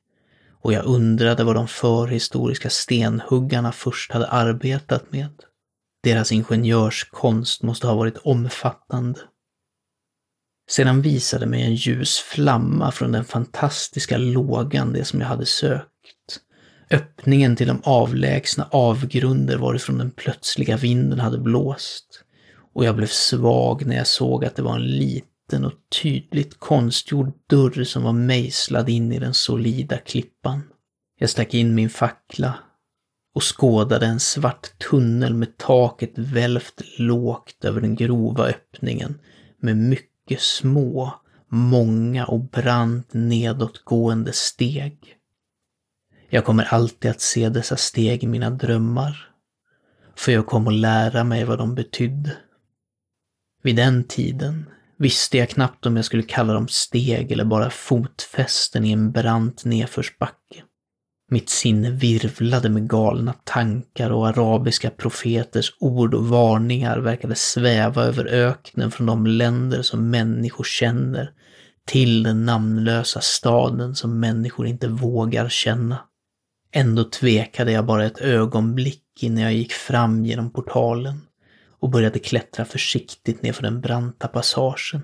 och 0.63 0.73
jag 0.73 0.85
undrade 0.85 1.45
vad 1.45 1.55
de 1.55 1.69
förhistoriska 1.69 2.71
stenhuggarna 2.71 3.73
först 3.73 4.13
hade 4.13 4.27
arbetat 4.27 5.13
med. 5.13 5.29
Deras 6.03 6.33
ingenjörskonst 6.33 7.63
måste 7.63 7.87
ha 7.87 7.95
varit 7.95 8.19
omfattande. 8.19 9.21
Sedan 10.73 11.03
visade 11.03 11.47
mig 11.47 11.63
en 11.63 11.75
ljus 11.75 12.19
flamma 12.19 12.93
från 12.93 13.13
den 13.13 13.25
fantastiska 13.25 14.19
lågan, 14.19 14.93
det 14.93 15.05
som 15.05 15.21
jag 15.21 15.27
hade 15.27 15.47
sökt. 15.47 15.89
Öppningen 16.91 17.57
till 17.57 17.67
de 17.67 17.81
avlägsna 17.85 18.69
avgrunder 18.71 19.57
varifrån 19.57 19.99
den 19.99 20.11
plötsliga 20.11 20.77
vinden 20.77 21.21
hade 21.21 21.39
blåst. 21.39 22.25
Och 22.75 22.85
jag 22.85 22.97
blev 22.97 23.07
svag 23.07 23.87
när 23.87 23.97
jag 23.97 24.07
såg 24.07 24.45
att 24.45 24.57
det 24.57 24.63
var 24.63 24.75
en 24.75 24.87
liten 24.87 25.65
och 25.65 25.73
tydligt 26.03 26.59
konstgjord 26.59 27.33
dörr 27.47 27.85
som 27.85 28.03
var 28.03 28.13
mejslad 28.13 28.89
in 28.89 29.13
i 29.13 29.19
den 29.19 29.35
solida 29.35 29.99
klippan. 29.99 30.63
Jag 31.19 31.31
stack 31.31 31.55
in 31.55 31.75
min 31.75 31.91
fackla 31.91 32.55
och 33.35 33.59
skådade 33.59 34.07
en 34.07 34.21
svart 34.21 34.79
tunnel 34.91 35.35
med 35.35 35.57
taket 35.57 36.13
välvt 36.15 36.83
lågt 36.99 37.65
över 37.65 37.81
den 37.81 37.97
grova 37.97 38.47
öppningen 38.47 39.19
med 39.61 39.77
mycket 39.77 40.12
mycket 40.23 40.43
små, 40.43 41.15
många 41.49 42.27
och 42.27 42.41
brant 42.41 43.09
nedåtgående 43.13 44.33
steg. 44.33 45.17
Jag 46.29 46.45
kommer 46.45 46.65
alltid 46.65 47.11
att 47.11 47.21
se 47.21 47.49
dessa 47.49 47.77
steg 47.77 48.25
i 48.25 48.27
mina 48.27 48.51
drömmar, 48.51 49.31
för 50.17 50.33
jag 50.33 50.47
kom 50.47 50.69
att 50.69 50.75
lära 50.75 51.25
mig 51.25 51.45
vad 51.45 51.59
de 51.59 51.75
betydde. 51.75 52.37
Vid 53.63 53.77
den 53.77 54.05
tiden 54.05 54.67
visste 54.97 55.39
jag 55.39 55.49
knappt 55.49 55.87
om 55.87 55.97
jag 55.97 56.05
skulle 56.05 56.23
kalla 56.23 56.53
dem 56.53 56.69
steg 56.69 57.33
eller 57.33 57.45
bara 57.45 57.71
fotfästen 57.71 58.85
i 58.85 58.93
en 58.93 59.13
brant 59.13 59.65
nedförsbacke. 59.65 60.63
Mitt 61.33 61.49
sinne 61.49 61.91
virvlade 61.91 62.69
med 62.69 62.89
galna 62.89 63.35
tankar 63.45 64.11
och 64.11 64.29
arabiska 64.29 64.91
profeters 64.91 65.73
ord 65.81 66.15
och 66.15 66.29
varningar 66.29 66.99
verkade 66.99 67.35
sväva 67.35 68.05
över 68.05 68.27
öknen 68.27 68.91
från 68.91 69.07
de 69.07 69.27
länder 69.27 69.83
som 69.83 70.11
människor 70.11 70.65
känner 70.65 71.31
till 71.87 72.23
den 72.23 72.45
namnlösa 72.45 73.21
staden 73.21 73.95
som 73.95 74.21
människor 74.21 74.67
inte 74.67 74.89
vågar 74.89 75.49
känna. 75.49 75.99
Ändå 76.73 77.05
tvekade 77.05 77.73
jag 77.73 77.87
bara 77.87 78.05
ett 78.05 78.21
ögonblick 78.21 79.05
innan 79.21 79.43
jag 79.43 79.55
gick 79.55 79.73
fram 79.73 80.25
genom 80.25 80.51
portalen 80.51 81.21
och 81.81 81.91
började 81.91 82.19
klättra 82.19 82.65
försiktigt 82.65 83.43
nerför 83.43 83.63
den 83.63 83.81
branta 83.81 84.29
passagen. 84.29 85.03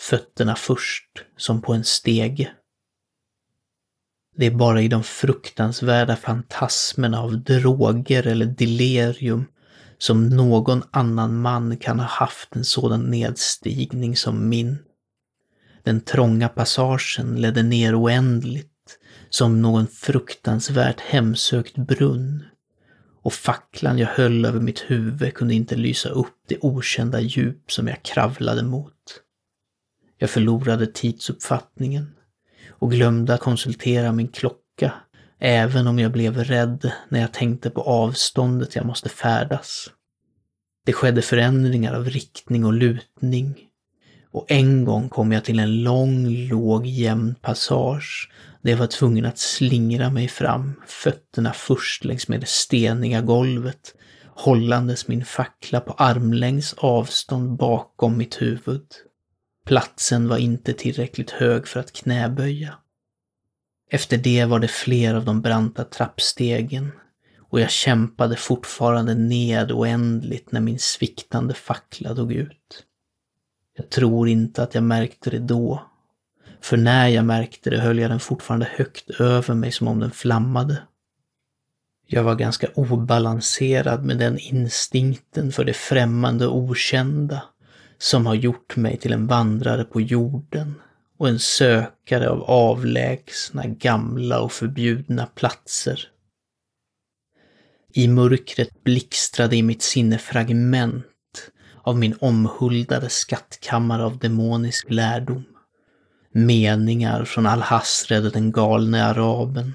Fötterna 0.00 0.54
först, 0.54 1.24
som 1.36 1.62
på 1.62 1.72
en 1.72 1.84
stege. 1.84 2.50
Det 4.36 4.46
är 4.46 4.50
bara 4.50 4.82
i 4.82 4.88
de 4.88 5.02
fruktansvärda 5.02 6.16
fantasmerna 6.16 7.20
av 7.20 7.38
droger 7.38 8.26
eller 8.26 8.46
delirium 8.46 9.44
som 9.98 10.28
någon 10.28 10.82
annan 10.90 11.40
man 11.40 11.76
kan 11.76 12.00
ha 12.00 12.06
haft 12.06 12.56
en 12.56 12.64
sådan 12.64 13.02
nedstigning 13.10 14.16
som 14.16 14.48
min. 14.48 14.78
Den 15.82 16.00
trånga 16.00 16.48
passagen 16.48 17.40
ledde 17.40 17.62
ner 17.62 18.02
oändligt, 18.02 18.98
som 19.30 19.62
någon 19.62 19.86
fruktansvärt 19.86 21.00
hemsökt 21.00 21.76
brunn. 21.76 22.44
Och 23.22 23.32
facklan 23.32 23.98
jag 23.98 24.08
höll 24.08 24.44
över 24.44 24.60
mitt 24.60 24.80
huvud 24.80 25.34
kunde 25.34 25.54
inte 25.54 25.76
lysa 25.76 26.08
upp 26.08 26.36
det 26.48 26.58
okända 26.60 27.20
djup 27.20 27.72
som 27.72 27.88
jag 27.88 28.02
kravlade 28.02 28.62
mot. 28.62 29.20
Jag 30.18 30.30
förlorade 30.30 30.86
tidsuppfattningen 30.86 32.14
och 32.78 32.90
glömde 32.90 33.34
att 33.34 33.40
konsultera 33.40 34.12
min 34.12 34.28
klocka, 34.28 34.92
även 35.38 35.86
om 35.86 35.98
jag 35.98 36.12
blev 36.12 36.44
rädd 36.44 36.92
när 37.08 37.20
jag 37.20 37.32
tänkte 37.32 37.70
på 37.70 37.82
avståndet 37.82 38.76
jag 38.76 38.86
måste 38.86 39.08
färdas. 39.08 39.90
Det 40.86 40.92
skedde 40.92 41.22
förändringar 41.22 41.94
av 41.94 42.04
riktning 42.04 42.64
och 42.64 42.72
lutning 42.72 43.54
och 44.34 44.46
en 44.48 44.84
gång 44.84 45.08
kom 45.08 45.32
jag 45.32 45.44
till 45.44 45.58
en 45.58 45.82
lång, 45.82 46.28
låg, 46.28 46.86
jämn 46.86 47.34
passage 47.34 48.30
där 48.62 48.70
jag 48.70 48.78
var 48.78 48.86
tvungen 48.86 49.24
att 49.24 49.38
slingra 49.38 50.10
mig 50.10 50.28
fram, 50.28 50.80
fötterna 50.86 51.52
först 51.52 52.04
längs 52.04 52.28
med 52.28 52.40
det 52.40 52.48
steniga 52.48 53.20
golvet, 53.20 53.94
hållandes 54.36 55.08
min 55.08 55.24
fackla 55.24 55.80
på 55.80 55.92
armlängds 55.92 56.74
avstånd 56.74 57.56
bakom 57.56 58.18
mitt 58.18 58.42
huvud. 58.42 58.86
Platsen 59.64 60.28
var 60.28 60.36
inte 60.36 60.72
tillräckligt 60.72 61.30
hög 61.30 61.68
för 61.68 61.80
att 61.80 61.92
knäböja. 61.92 62.74
Efter 63.90 64.16
det 64.16 64.44
var 64.44 64.58
det 64.58 64.68
fler 64.68 65.14
av 65.14 65.24
de 65.24 65.40
branta 65.40 65.84
trappstegen 65.84 66.92
och 67.38 67.60
jag 67.60 67.70
kämpade 67.70 68.36
fortfarande 68.36 69.14
ned 69.14 69.72
oändligt 69.72 70.52
när 70.52 70.60
min 70.60 70.78
sviktande 70.78 71.54
fackla 71.54 72.14
dog 72.14 72.32
ut. 72.32 72.84
Jag 73.76 73.90
tror 73.90 74.28
inte 74.28 74.62
att 74.62 74.74
jag 74.74 74.84
märkte 74.84 75.30
det 75.30 75.38
då, 75.38 75.82
för 76.60 76.76
när 76.76 77.08
jag 77.08 77.24
märkte 77.24 77.70
det 77.70 77.80
höll 77.80 77.98
jag 77.98 78.10
den 78.10 78.20
fortfarande 78.20 78.68
högt 78.70 79.10
över 79.10 79.54
mig 79.54 79.72
som 79.72 79.88
om 79.88 80.00
den 80.00 80.10
flammade. 80.10 80.82
Jag 82.06 82.22
var 82.22 82.34
ganska 82.34 82.68
obalanserad 82.74 84.04
med 84.04 84.18
den 84.18 84.38
instinkten 84.38 85.52
för 85.52 85.64
det 85.64 85.74
främmande 85.74 86.46
och 86.46 86.58
okända 86.58 87.42
som 87.98 88.26
har 88.26 88.34
gjort 88.34 88.76
mig 88.76 88.96
till 88.96 89.12
en 89.12 89.26
vandrare 89.26 89.84
på 89.84 90.00
jorden 90.00 90.74
och 91.18 91.28
en 91.28 91.38
sökare 91.38 92.28
av 92.30 92.42
avlägsna, 92.42 93.66
gamla 93.66 94.40
och 94.40 94.52
förbjudna 94.52 95.26
platser. 95.26 96.08
I 97.92 98.08
mörkret 98.08 98.84
blixtrade 98.84 99.56
i 99.56 99.62
mitt 99.62 99.82
sinne 99.82 100.18
fragment 100.18 101.04
av 101.82 101.98
min 101.98 102.16
omhuldade 102.20 103.08
skattkammare 103.08 104.04
av 104.04 104.18
demonisk 104.18 104.90
lärdom. 104.90 105.44
Meningar 106.32 107.24
från 107.24 107.46
Al-Hasred 107.46 108.26
och 108.26 108.32
den 108.32 108.52
galne 108.52 109.04
araben. 109.04 109.74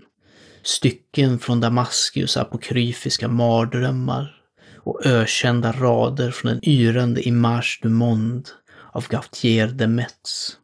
Stycken 0.64 1.40
från 1.40 1.60
Damaskus 1.60 2.38
apokryfiska 2.38 3.28
mardrömmar 3.28 4.39
och 4.84 5.06
ökända 5.06 5.72
rader 5.72 6.32
från 6.32 6.52
den 6.52 6.70
yrande 6.70 7.22
Image 7.22 7.80
du 7.82 7.90
Monde 7.90 8.50
av 8.92 9.08
Gautier 9.08 9.68
de 9.68 9.88
Metz. 9.88 10.58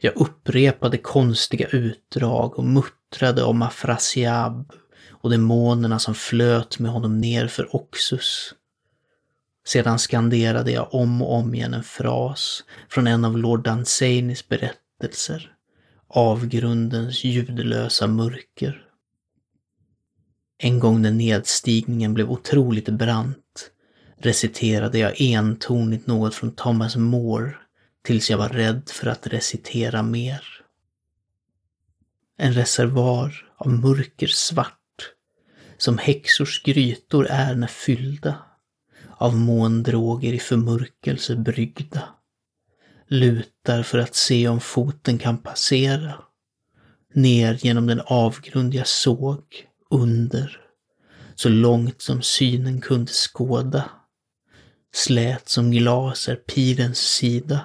Jag 0.00 0.16
upprepade 0.16 0.98
konstiga 0.98 1.66
utdrag 1.66 2.58
och 2.58 2.64
muttrade 2.64 3.42
om 3.42 3.62
Afrasiab 3.62 4.72
och 5.10 5.30
demonerna 5.30 5.98
som 5.98 6.14
flöt 6.14 6.78
med 6.78 6.90
honom 6.90 7.18
ner 7.18 7.48
för 7.48 7.76
Oxus. 7.76 8.54
Sedan 9.66 9.98
skanderade 9.98 10.70
jag 10.70 10.94
om 10.94 11.22
och 11.22 11.34
om 11.34 11.54
igen 11.54 11.74
en 11.74 11.82
fras 11.82 12.64
från 12.88 13.06
en 13.06 13.24
av 13.24 13.38
Lord 13.38 13.64
Danzainis 13.64 14.48
berättelser. 14.48 15.52
Avgrundens 16.08 17.24
ljudlösa 17.24 18.06
mörker. 18.06 18.85
En 20.58 20.78
gång 20.78 21.02
när 21.02 21.10
nedstigningen 21.10 22.14
blev 22.14 22.30
otroligt 22.30 22.88
brant 22.88 23.70
reciterade 24.18 24.98
jag 24.98 25.20
entonigt 25.20 26.06
något 26.06 26.34
från 26.34 26.54
Thomas 26.54 26.96
More 26.96 27.54
tills 28.04 28.30
jag 28.30 28.38
var 28.38 28.48
rädd 28.48 28.82
för 28.88 29.06
att 29.06 29.26
recitera 29.26 30.02
mer. 30.02 30.42
En 32.38 32.52
reservoar 32.52 33.52
av 33.56 33.68
mörker 33.68 34.26
svart, 34.26 35.12
som 35.78 35.98
häxors 35.98 36.62
grytor 36.62 37.26
är 37.26 37.54
när 37.54 37.66
fyllda, 37.66 38.34
av 39.16 39.36
måndroger 39.36 40.32
i 40.32 40.38
förmörkelse 40.38 41.36
bryggda, 41.36 42.08
lutar 43.06 43.82
för 43.82 43.98
att 43.98 44.14
se 44.14 44.48
om 44.48 44.60
foten 44.60 45.18
kan 45.18 45.38
passera, 45.38 46.14
ner 47.14 47.58
genom 47.60 47.86
den 47.86 48.00
avgrund 48.06 48.74
jag 48.74 48.86
såg, 48.86 49.44
under, 49.90 50.60
så 51.34 51.48
långt 51.48 52.02
som 52.02 52.22
synen 52.22 52.80
kunde 52.80 53.12
skåda. 53.12 53.90
Slät 54.94 55.48
som 55.48 55.70
glas 55.70 56.28
är 56.28 56.36
pilens 56.36 56.98
sida. 56.98 57.60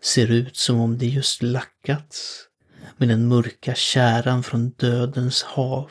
Ser 0.00 0.30
ut 0.30 0.56
som 0.56 0.80
om 0.80 0.98
det 0.98 1.06
just 1.06 1.42
lackats 1.42 2.48
med 2.96 3.08
den 3.08 3.28
mörka 3.28 3.74
käran 3.74 4.42
från 4.42 4.70
dödens 4.70 5.42
hav 5.42 5.90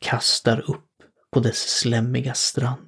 kastar 0.00 0.70
upp 0.70 0.84
på 1.32 1.40
dess 1.40 1.78
slämmiga 1.78 2.34
strand. 2.34 2.84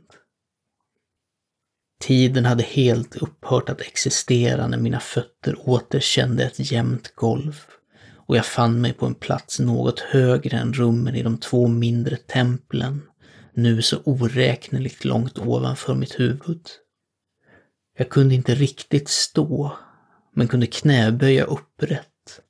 Tiden 2.00 2.44
hade 2.44 2.62
helt 2.62 3.16
upphört 3.16 3.68
att 3.68 3.80
existera 3.80 4.66
när 4.66 4.78
mina 4.78 5.00
fötter 5.00 5.68
återkände 5.68 6.44
ett 6.44 6.72
jämnt 6.72 7.14
golv 7.14 7.64
och 8.30 8.36
jag 8.36 8.46
fann 8.46 8.80
mig 8.80 8.92
på 8.92 9.06
en 9.06 9.14
plats 9.14 9.58
något 9.58 10.00
högre 10.00 10.56
än 10.56 10.72
rummen 10.72 11.14
i 11.14 11.22
de 11.22 11.38
två 11.38 11.68
mindre 11.68 12.16
templen, 12.16 13.02
nu 13.54 13.82
så 13.82 13.96
oräkneligt 14.04 15.04
långt 15.04 15.38
ovanför 15.38 15.94
mitt 15.94 16.20
huvud. 16.20 16.62
Jag 17.98 18.08
kunde 18.08 18.34
inte 18.34 18.54
riktigt 18.54 19.08
stå, 19.08 19.72
men 20.34 20.48
kunde 20.48 20.66
knäböja 20.66 21.44
upprätt 21.44 22.40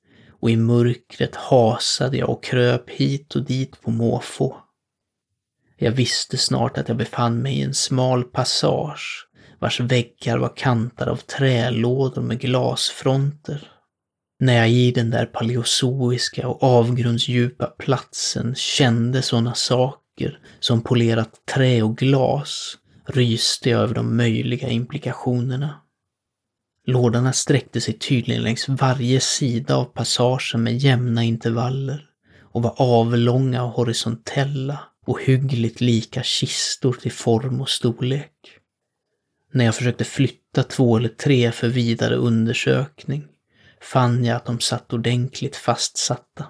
och 0.40 0.50
i 0.50 0.56
mörkret 0.56 1.36
hasade 1.36 2.16
jag 2.16 2.30
och 2.30 2.44
kröp 2.44 2.90
hit 2.90 3.36
och 3.36 3.44
dit 3.44 3.80
på 3.80 3.90
måfå. 3.90 4.56
Jag 5.76 5.92
visste 5.92 6.38
snart 6.38 6.78
att 6.78 6.88
jag 6.88 6.96
befann 6.96 7.42
mig 7.42 7.58
i 7.58 7.62
en 7.62 7.74
smal 7.74 8.24
passage 8.24 9.28
vars 9.58 9.80
väggar 9.80 10.38
var 10.38 10.56
kantade 10.56 11.10
av 11.10 11.16
trälådor 11.16 12.22
med 12.22 12.40
glasfronter. 12.40 13.79
När 14.42 14.56
jag 14.56 14.70
i 14.70 14.90
den 14.90 15.10
där 15.10 15.26
paleozoiska 15.26 16.48
och 16.48 16.62
avgrundsdjupa 16.62 17.66
platsen 17.66 18.54
kände 18.54 19.22
sådana 19.22 19.54
saker 19.54 20.38
som 20.60 20.82
polerat 20.82 21.30
trä 21.54 21.82
och 21.82 21.96
glas 21.96 22.78
ryste 23.06 23.70
jag 23.70 23.80
över 23.80 23.94
de 23.94 24.16
möjliga 24.16 24.68
implikationerna. 24.68 25.80
Lådorna 26.86 27.32
sträckte 27.32 27.80
sig 27.80 27.94
tydligen 27.94 28.42
längs 28.42 28.68
varje 28.68 29.20
sida 29.20 29.76
av 29.76 29.84
passagen 29.84 30.62
med 30.62 30.78
jämna 30.78 31.22
intervaller 31.24 32.06
och 32.42 32.62
var 32.62 32.74
avlånga 32.76 33.64
och 33.64 33.72
horisontella 33.72 34.78
och 35.06 35.22
hyggligt 35.22 35.80
lika 35.80 36.22
kistor 36.22 36.92
till 36.92 37.12
form 37.12 37.60
och 37.60 37.68
storlek. 37.68 38.32
När 39.52 39.64
jag 39.64 39.74
försökte 39.74 40.04
flytta 40.04 40.62
två 40.62 40.96
eller 40.96 41.08
tre 41.08 41.52
för 41.52 41.68
vidare 41.68 42.16
undersökning 42.16 43.24
fann 43.82 44.24
jag 44.24 44.36
att 44.36 44.46
de 44.46 44.60
satt 44.60 44.92
ordentligt 44.92 45.56
fastsatta. 45.56 46.46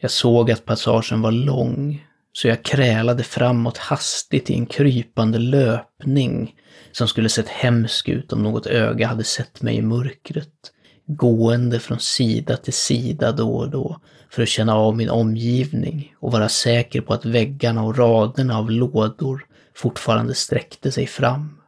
Jag 0.00 0.10
såg 0.10 0.50
att 0.50 0.64
passagen 0.64 1.22
var 1.22 1.32
lång, 1.32 2.06
så 2.32 2.48
jag 2.48 2.62
krälade 2.62 3.22
framåt 3.22 3.78
hastigt 3.78 4.50
i 4.50 4.54
en 4.54 4.66
krypande 4.66 5.38
löpning 5.38 6.54
som 6.92 7.08
skulle 7.08 7.28
sett 7.28 7.48
hemsk 7.48 8.08
ut 8.08 8.32
om 8.32 8.42
något 8.42 8.66
öga 8.66 9.06
hade 9.06 9.24
sett 9.24 9.62
mig 9.62 9.76
i 9.76 9.82
mörkret, 9.82 10.72
gående 11.06 11.80
från 11.80 11.98
sida 11.98 12.56
till 12.56 12.72
sida 12.72 13.32
då 13.32 13.56
och 13.56 13.70
då 13.70 14.00
för 14.30 14.42
att 14.42 14.48
känna 14.48 14.74
av 14.74 14.96
min 14.96 15.10
omgivning 15.10 16.14
och 16.20 16.32
vara 16.32 16.48
säker 16.48 17.00
på 17.00 17.14
att 17.14 17.24
väggarna 17.24 17.82
och 17.82 17.98
raderna 17.98 18.58
av 18.58 18.70
lådor 18.70 19.46
fortfarande 19.74 20.34
sträckte 20.34 20.92
sig 20.92 21.06
fram. 21.06 21.60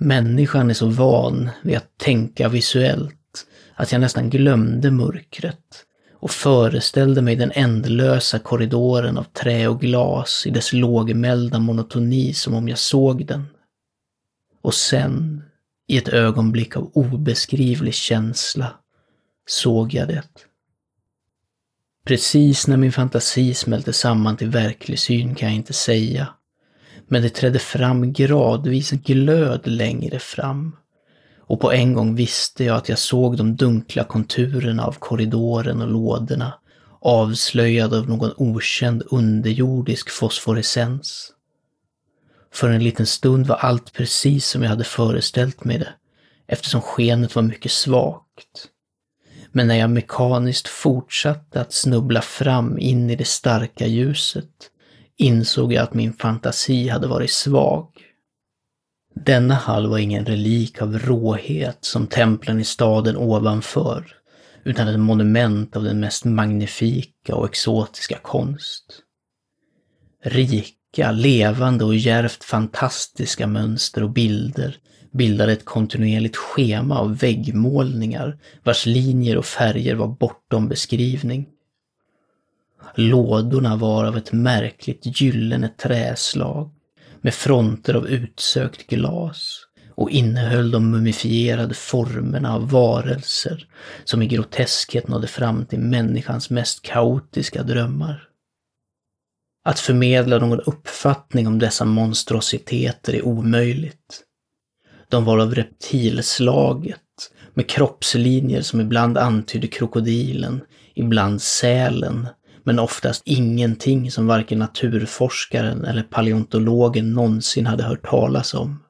Människan 0.00 0.70
är 0.70 0.74
så 0.74 0.86
van 0.86 1.50
vid 1.62 1.76
att 1.76 1.98
tänka 1.98 2.48
visuellt 2.48 3.17
att 3.78 3.92
jag 3.92 4.00
nästan 4.00 4.30
glömde 4.30 4.90
mörkret 4.90 5.84
och 6.12 6.30
föreställde 6.30 7.22
mig 7.22 7.36
den 7.36 7.52
ändlösa 7.54 8.38
korridoren 8.38 9.18
av 9.18 9.22
trä 9.22 9.68
och 9.68 9.80
glas 9.80 10.46
i 10.46 10.50
dess 10.50 10.72
lågmälda 10.72 11.58
monotoni 11.58 12.34
som 12.34 12.54
om 12.54 12.68
jag 12.68 12.78
såg 12.78 13.26
den. 13.26 13.46
Och 14.62 14.74
sen, 14.74 15.42
i 15.88 15.98
ett 15.98 16.08
ögonblick 16.08 16.76
av 16.76 16.90
obeskrivlig 16.94 17.94
känsla, 17.94 18.74
såg 19.46 19.94
jag 19.94 20.08
det. 20.08 20.22
Precis 22.04 22.66
när 22.66 22.76
min 22.76 22.92
fantasi 22.92 23.54
smälte 23.54 23.92
samman 23.92 24.36
till 24.36 24.50
verklig 24.50 24.98
syn 24.98 25.34
kan 25.34 25.48
jag 25.48 25.56
inte 25.56 25.72
säga. 25.72 26.28
Men 27.08 27.22
det 27.22 27.30
trädde 27.30 27.58
fram 27.58 28.12
gradvis 28.12 28.90
glöd 28.90 29.66
längre 29.66 30.18
fram. 30.18 30.76
Och 31.48 31.60
på 31.60 31.72
en 31.72 31.94
gång 31.94 32.14
visste 32.14 32.64
jag 32.64 32.76
att 32.76 32.88
jag 32.88 32.98
såg 32.98 33.36
de 33.36 33.56
dunkla 33.56 34.04
konturerna 34.04 34.84
av 34.84 34.92
korridoren 34.92 35.82
och 35.82 35.88
lådorna, 35.88 36.54
avslöjade 37.00 37.98
av 37.98 38.08
någon 38.08 38.32
okänd 38.36 39.02
underjordisk 39.10 40.10
fosforescens. 40.10 41.32
För 42.54 42.70
en 42.70 42.84
liten 42.84 43.06
stund 43.06 43.46
var 43.46 43.56
allt 43.56 43.92
precis 43.92 44.46
som 44.46 44.62
jag 44.62 44.70
hade 44.70 44.84
föreställt 44.84 45.64
mig 45.64 45.78
det, 45.78 45.92
eftersom 46.46 46.80
skenet 46.80 47.34
var 47.34 47.42
mycket 47.42 47.72
svagt. 47.72 48.68
Men 49.52 49.68
när 49.68 49.76
jag 49.76 49.90
mekaniskt 49.90 50.68
fortsatte 50.68 51.60
att 51.60 51.72
snubbla 51.72 52.22
fram 52.22 52.78
in 52.78 53.10
i 53.10 53.16
det 53.16 53.28
starka 53.28 53.86
ljuset 53.86 54.70
insåg 55.16 55.72
jag 55.72 55.82
att 55.82 55.94
min 55.94 56.12
fantasi 56.12 56.88
hade 56.88 57.06
varit 57.06 57.30
svag. 57.30 57.88
Denna 59.24 59.54
hall 59.54 59.86
var 59.86 59.98
ingen 59.98 60.24
relik 60.24 60.82
av 60.82 60.98
råhet 60.98 61.78
som 61.80 62.06
templen 62.06 62.60
i 62.60 62.64
staden 62.64 63.16
ovanför, 63.16 64.16
utan 64.64 64.88
ett 64.88 65.00
monument 65.00 65.76
av 65.76 65.84
den 65.84 66.00
mest 66.00 66.24
magnifika 66.24 67.34
och 67.34 67.48
exotiska 67.48 68.18
konst. 68.18 68.84
Rika, 70.24 71.12
levande 71.12 71.84
och 71.84 71.94
djärvt 71.94 72.44
fantastiska 72.44 73.46
mönster 73.46 74.02
och 74.02 74.10
bilder 74.10 74.76
bildade 75.12 75.52
ett 75.52 75.64
kontinuerligt 75.64 76.36
schema 76.36 76.98
av 76.98 77.18
väggmålningar 77.18 78.38
vars 78.64 78.86
linjer 78.86 79.36
och 79.36 79.46
färger 79.46 79.94
var 79.94 80.08
bortom 80.08 80.68
beskrivning. 80.68 81.46
Lådorna 82.94 83.76
var 83.76 84.04
av 84.04 84.16
ett 84.16 84.32
märkligt 84.32 85.20
gyllene 85.20 85.68
träslag 85.68 86.70
med 87.28 87.34
fronter 87.34 87.94
av 87.94 88.08
utsökt 88.08 88.86
glas 88.86 89.66
och 89.94 90.10
innehöll 90.10 90.70
de 90.70 90.90
mumifierade 90.90 91.74
formerna 91.74 92.54
av 92.54 92.70
varelser 92.70 93.68
som 94.04 94.22
i 94.22 94.26
groteskhet 94.26 95.08
nådde 95.08 95.26
fram 95.26 95.66
till 95.66 95.78
människans 95.78 96.50
mest 96.50 96.82
kaotiska 96.82 97.62
drömmar. 97.62 98.28
Att 99.64 99.80
förmedla 99.80 100.38
någon 100.38 100.60
uppfattning 100.60 101.46
om 101.46 101.58
dessa 101.58 101.84
monstrositeter 101.84 103.14
är 103.14 103.24
omöjligt. 103.24 104.22
De 105.08 105.24
var 105.24 105.38
av 105.38 105.54
reptilslaget, 105.54 107.30
med 107.54 107.68
kroppslinjer 107.68 108.62
som 108.62 108.80
ibland 108.80 109.18
antydde 109.18 109.66
krokodilen, 109.66 110.60
ibland 110.94 111.42
sälen, 111.42 112.28
men 112.68 112.78
oftast 112.78 113.22
ingenting 113.24 114.10
som 114.10 114.26
varken 114.26 114.58
naturforskaren 114.58 115.84
eller 115.84 116.02
paleontologen 116.02 117.12
någonsin 117.12 117.66
hade 117.66 117.82
hört 117.82 118.06
talas 118.06 118.54
om. 118.54 118.82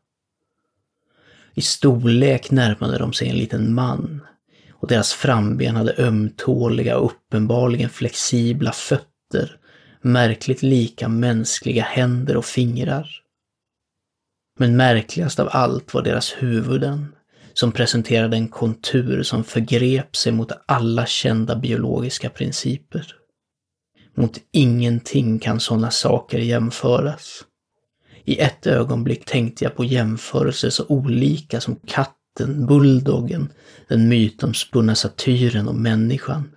I 1.55 1.61
storlek 1.61 2.51
närmade 2.51 2.99
de 2.99 3.13
sig 3.13 3.29
en 3.29 3.37
liten 3.37 3.75
man 3.75 4.21
och 4.73 4.89
deras 4.89 5.13
framben 5.13 5.77
hade 5.77 5.95
ömtåliga 5.99 6.99
och 6.99 7.07
uppenbarligen 7.07 7.91
flexibla 7.91 8.73
fötter, 8.73 9.57
märkligt 10.03 10.63
lika 10.63 11.09
mänskliga 11.09 11.83
händer 11.83 12.37
och 12.37 12.45
fingrar. 12.45 13.11
Men 14.59 14.77
märkligast 14.77 15.41
av 15.41 15.49
allt 15.53 15.95
var 15.95 16.03
deras 16.03 16.35
huvuden, 16.39 17.15
som 17.55 17.73
presenterade 17.73 18.37
en 18.37 18.49
kontur 18.49 19.23
som 19.23 19.45
förgrep 19.45 20.17
sig 20.17 20.33
mot 20.33 20.53
alla 20.67 21.07
kända 21.07 21.57
biologiska 21.57 22.31
principer. 22.31 23.15
Mot 24.19 24.39
ingenting 24.53 25.39
kan 25.39 25.61
sådana 25.61 25.91
saker 25.91 26.39
jämföras. 26.39 27.45
I 28.25 28.39
ett 28.39 28.67
ögonblick 28.67 29.25
tänkte 29.25 29.65
jag 29.65 29.77
på 29.77 29.85
jämförelser 29.85 30.71
så 30.71 30.85
olika 30.89 31.61
som 31.61 31.77
katten, 31.87 32.67
bulldoggen, 32.67 33.53
den 33.89 34.09
mytomspunna 34.09 34.95
satyren 34.95 35.69
och 35.69 35.75
människan. 35.75 36.51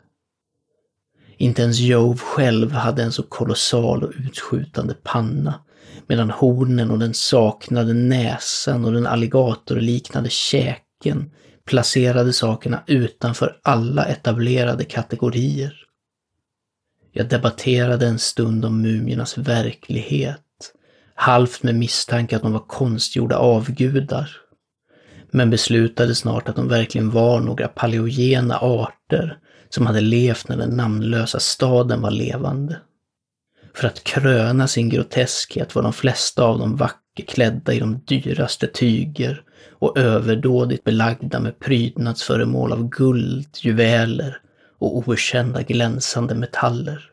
Inte 1.37 1.61
ens 1.61 1.79
Jove 1.79 2.17
själv 2.17 2.71
hade 2.71 3.03
en 3.03 3.11
så 3.11 3.23
kolossal 3.23 4.03
och 4.03 4.13
utskjutande 4.25 4.93
panna, 5.03 5.53
medan 6.07 6.29
hornen 6.29 6.91
och 6.91 6.99
den 6.99 7.13
saknade 7.13 7.93
näsan 7.93 8.85
och 8.85 8.91
den 8.91 9.07
alligatorliknande 9.07 10.29
käken 10.29 11.31
placerade 11.65 12.33
sakerna 12.33 12.83
utanför 12.87 13.59
alla 13.63 14.05
etablerade 14.05 14.83
kategorier. 14.85 15.80
Jag 17.11 17.29
debatterade 17.29 18.07
en 18.07 18.19
stund 18.19 18.65
om 18.65 18.81
mumiernas 18.81 19.37
verklighet, 19.37 20.39
halvt 21.15 21.63
med 21.63 21.75
misstanke 21.75 22.35
att 22.35 22.41
de 22.41 22.51
var 22.51 22.67
konstgjorda 22.67 23.37
avgudar. 23.37 24.29
Men 25.31 25.49
beslutade 25.49 26.15
snart 26.15 26.49
att 26.49 26.55
de 26.55 26.67
verkligen 26.67 27.11
var 27.11 27.39
några 27.39 27.67
paleogena 27.67 28.57
arter 28.57 29.37
som 29.69 29.85
hade 29.85 30.01
levt 30.01 30.47
när 30.47 30.57
den 30.57 30.69
namnlösa 30.69 31.39
staden 31.39 32.01
var 32.01 32.11
levande. 32.11 32.79
För 33.73 33.87
att 33.87 34.03
kröna 34.03 34.67
sin 34.67 34.89
groteskhet 34.89 35.75
var 35.75 35.83
de 35.83 35.93
flesta 35.93 36.43
av 36.43 36.59
dem 36.59 36.75
vackert 36.75 37.29
klädda 37.29 37.73
i 37.73 37.79
de 37.79 37.99
dyraste 38.05 38.67
tyger 38.67 39.43
och 39.79 39.97
överdådigt 39.97 40.83
belagda 40.83 41.39
med 41.39 41.59
prydnadsföremål 41.59 42.71
av 42.71 42.89
guld, 42.89 43.47
juveler 43.61 44.41
och 44.81 44.97
okända 44.97 45.61
glänsande 45.61 46.35
metaller. 46.35 47.11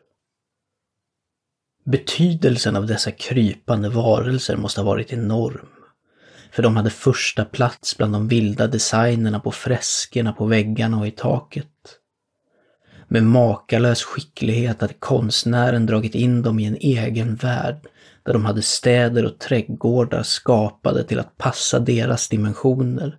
Betydelsen 1.85 2.75
av 2.75 2.85
dessa 2.85 3.11
krypande 3.11 3.89
varelser 3.89 4.57
måste 4.57 4.81
ha 4.81 4.85
varit 4.85 5.13
enorm. 5.13 5.67
För 6.51 6.63
de 6.63 6.77
hade 6.77 6.89
första 6.89 7.45
plats 7.45 7.97
bland 7.97 8.13
de 8.13 8.27
vilda 8.27 8.67
designerna 8.67 9.39
på 9.39 9.51
freskerna 9.51 10.33
på 10.33 10.45
väggarna 10.45 10.99
och 10.99 11.07
i 11.07 11.11
taket. 11.11 11.67
Med 13.07 13.23
makalös 13.23 14.03
skicklighet 14.03 14.81
hade 14.81 14.93
konstnären 14.93 15.85
dragit 15.85 16.15
in 16.15 16.41
dem 16.41 16.59
i 16.59 16.65
en 16.65 16.77
egen 16.79 17.35
värld 17.35 17.87
där 18.23 18.33
de 18.33 18.45
hade 18.45 18.61
städer 18.61 19.25
och 19.25 19.39
trädgårdar 19.39 20.23
skapade 20.23 21.03
till 21.03 21.19
att 21.19 21.37
passa 21.37 21.79
deras 21.79 22.29
dimensioner. 22.29 23.17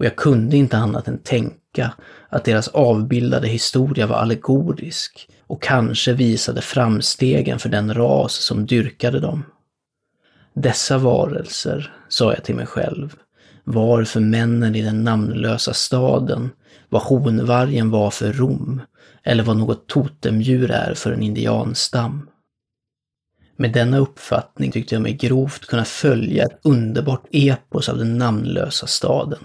Och 0.00 0.06
jag 0.06 0.16
kunde 0.16 0.56
inte 0.56 0.76
annat 0.76 1.08
än 1.08 1.18
tänka 1.18 1.92
att 2.28 2.44
deras 2.44 2.68
avbildade 2.68 3.48
historia 3.48 4.06
var 4.06 4.16
allegorisk 4.16 5.28
och 5.46 5.62
kanske 5.62 6.12
visade 6.12 6.62
framstegen 6.62 7.58
för 7.58 7.68
den 7.68 7.94
ras 7.94 8.32
som 8.32 8.66
dyrkade 8.66 9.20
dem. 9.20 9.44
Dessa 10.54 10.98
varelser, 10.98 11.94
sa 12.08 12.32
jag 12.34 12.44
till 12.44 12.54
mig 12.54 12.66
själv, 12.66 13.16
var 13.64 14.04
för 14.04 14.20
männen 14.20 14.74
i 14.74 14.82
den 14.82 15.04
namnlösa 15.04 15.74
staden 15.74 16.50
vad 16.88 17.02
honvargen 17.02 17.90
var 17.90 18.10
för 18.10 18.32
Rom, 18.32 18.82
eller 19.22 19.42
vad 19.42 19.56
något 19.56 19.86
totemdjur 19.88 20.70
är 20.70 20.94
för 20.94 21.12
en 21.12 21.22
indianstam. 21.22 22.30
Med 23.56 23.72
denna 23.72 23.98
uppfattning 23.98 24.72
tyckte 24.72 24.94
jag 24.94 25.02
mig 25.02 25.12
grovt 25.12 25.66
kunna 25.66 25.84
följa 25.84 26.44
ett 26.44 26.60
underbart 26.62 27.26
epos 27.30 27.88
av 27.88 27.98
den 27.98 28.18
namnlösa 28.18 28.86
staden. 28.86 29.44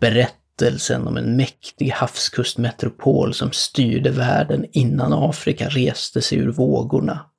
Berättelsen 0.00 1.06
om 1.06 1.16
en 1.16 1.36
mäktig 1.36 1.90
havskustmetropol 1.90 3.34
som 3.34 3.52
styrde 3.52 4.10
världen 4.10 4.66
innan 4.72 5.12
Afrika 5.12 5.68
reste 5.68 6.22
sig 6.22 6.38
ur 6.38 6.52
vågorna 6.52 7.30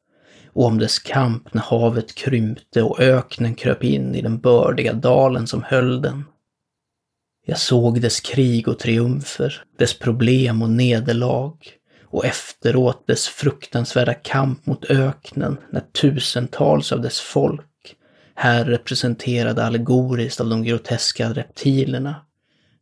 och 0.53 0.65
om 0.65 0.79
dess 0.79 0.99
kamp 0.99 1.53
när 1.53 1.61
havet 1.61 2.15
krympte 2.15 2.83
och 2.83 2.99
öknen 2.99 3.55
kröp 3.55 3.83
in 3.83 4.15
i 4.15 4.21
den 4.21 4.39
bördiga 4.39 4.93
dalen 4.93 5.47
som 5.47 5.63
höll 5.63 6.01
den. 6.01 6.23
Jag 7.45 7.57
såg 7.57 8.01
dess 8.01 8.19
krig 8.19 8.67
och 8.67 8.79
triumfer, 8.79 9.63
dess 9.77 9.99
problem 9.99 10.61
och 10.61 10.69
nederlag 10.69 11.57
och 12.03 12.25
efteråt 12.25 13.07
dess 13.07 13.27
fruktansvärda 13.27 14.13
kamp 14.13 14.65
mot 14.65 14.85
öknen 14.85 15.57
när 15.71 15.81
tusentals 15.81 16.91
av 16.91 17.01
dess 17.01 17.19
folk, 17.19 17.95
här 18.35 18.65
representerade 18.65 19.65
allegoriskt 19.65 20.41
av 20.41 20.49
de 20.49 20.63
groteska 20.63 21.33
reptilerna, 21.33 22.15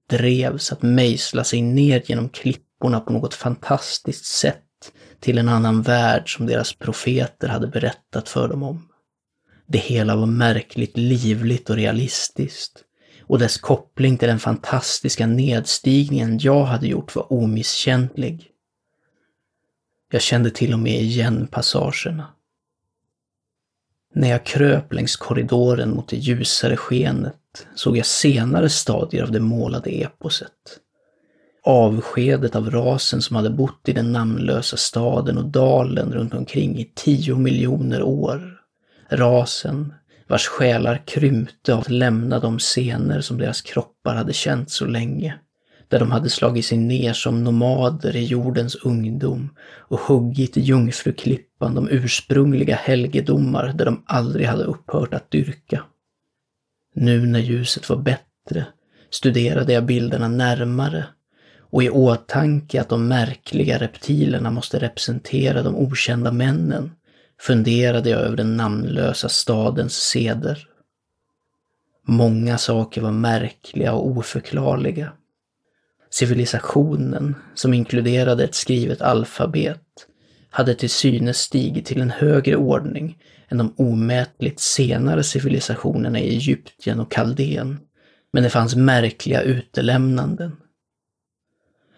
drevs 0.10 0.72
att 0.72 0.82
mejsla 0.82 1.43
sig 1.43 1.62
ner 1.62 2.04
genom 2.06 2.30
klipporna 2.30 3.00
på 3.00 3.13
något 3.13 3.34
fantastiskt 3.34 4.26
sätt 4.26 4.65
till 5.19 5.38
en 5.38 5.50
annan 5.50 5.82
värld 5.82 6.36
som 6.36 6.45
deras 6.45 6.74
profeter 6.74 7.48
hade 7.48 7.67
berättat 7.67 8.30
för 8.30 8.48
dem 8.48 8.63
om. 8.63 8.88
Det 9.67 9.78
hela 9.78 10.15
var 10.15 10.26
märkligt 10.26 10.98
livligt 10.98 11.69
och 11.69 11.76
realistiskt 11.76 12.84
och 13.22 13.39
dess 13.39 13.58
koppling 13.58 14.17
till 14.17 14.28
den 14.28 14.39
fantastiska 14.39 15.28
nedstigningen 15.28 16.39
jag 16.41 16.63
hade 16.63 16.88
gjort 16.88 17.15
var 17.15 17.34
omisskännlig. 17.34 18.48
Jag 20.12 20.22
kände 20.22 20.52
till 20.52 20.74
och 20.74 20.80
med 20.80 21.02
igen 21.02 21.48
passagerna. 21.52 22.28
När 24.13 24.30
jag 24.30 24.45
kröp 24.45 24.93
längs 24.93 25.15
korridoren 25.15 25.89
mot 25.89 26.08
det 26.08 26.17
ljusare 26.17 26.78
skenet 26.78 27.38
såg 27.76 27.98
jag 27.98 28.06
senare 28.06 28.69
stadier 28.69 29.24
av 29.24 29.32
det 29.32 29.39
målade 29.39 29.89
eposet. 29.89 30.80
Avskedet 31.63 32.56
av 32.56 32.72
rasen 32.72 33.22
som 33.22 33.36
hade 33.36 33.50
bott 33.50 33.89
i 33.89 33.93
den 33.93 34.12
namnlösa 34.12 34.78
staden 34.78 35.38
och 35.38 35.45
dalen 35.45 36.13
runt 36.13 36.34
omkring 36.34 36.80
i 36.80 36.91
tio 36.95 37.36
miljoner 37.36 38.02
år. 38.02 38.60
Rasen 39.10 39.93
vars 40.28 40.48
själar 40.48 41.02
krympte 41.06 41.74
av 41.74 41.80
att 41.80 41.89
lämna 41.89 42.39
de 42.39 42.60
scener 42.60 43.22
som 43.22 43.38
deras 43.38 43.62
kroppar 43.62 44.15
hade 44.15 44.34
känt 44.34 44.72
så 44.72 44.86
länge. 44.86 45.36
Där 45.88 46.00
de 46.00 46.12
hade 46.12 46.30
slagit 46.30 46.65
sig 46.65 46.78
ner 46.78 47.13
som 47.13 47.43
nomader 47.43 48.15
i 48.15 48.24
jordens 48.26 48.76
ungdom 48.76 49.50
och 49.62 50.00
huggit 50.00 50.58
i 50.58 50.62
jungfruklippan 50.62 51.76
de 51.76 51.89
ursprungliga 51.89 52.76
helgedomar 52.76 53.74
där 53.76 53.86
de 53.86 54.04
aldrig 54.06 54.48
hade 54.48 54.63
upphört 54.63 55.13
att 55.13 55.32
dyrka. 55.32 55.84
Nu 57.01 57.25
när 57.25 57.39
ljuset 57.39 57.89
var 57.89 57.97
bättre 57.97 58.65
studerade 59.09 59.73
jag 59.73 59.85
bilderna 59.85 60.27
närmare 60.27 61.05
och 61.59 61.83
i 61.83 61.89
åtanke 61.89 62.81
att 62.81 62.89
de 62.89 63.07
märkliga 63.07 63.77
reptilerna 63.77 64.51
måste 64.51 64.79
representera 64.79 65.63
de 65.63 65.75
okända 65.75 66.31
männen 66.31 66.91
funderade 67.41 68.09
jag 68.09 68.21
över 68.21 68.38
den 68.38 68.57
namnlösa 68.57 69.29
stadens 69.29 69.93
seder. 69.93 70.67
Många 72.07 72.57
saker 72.57 73.01
var 73.01 73.12
märkliga 73.12 73.93
och 73.93 74.07
oförklarliga. 74.07 75.12
Civilisationen, 76.09 77.35
som 77.53 77.73
inkluderade 77.73 78.43
ett 78.43 78.55
skrivet 78.55 79.01
alfabet, 79.01 80.07
hade 80.49 80.75
till 80.75 80.89
synes 80.89 81.38
stigit 81.38 81.85
till 81.85 82.01
en 82.01 82.12
högre 82.12 82.55
ordning 82.55 83.17
än 83.49 83.57
de 83.57 83.73
omätligt 83.77 84.59
senare 84.59 85.23
civilisationerna 85.23 86.19
i 86.19 86.29
Egypten 86.29 86.99
och 86.99 87.12
Kaldén. 87.12 87.79
Men 88.33 88.43
det 88.43 88.49
fanns 88.49 88.75
märkliga 88.75 89.41
utelämnanden. 89.41 90.51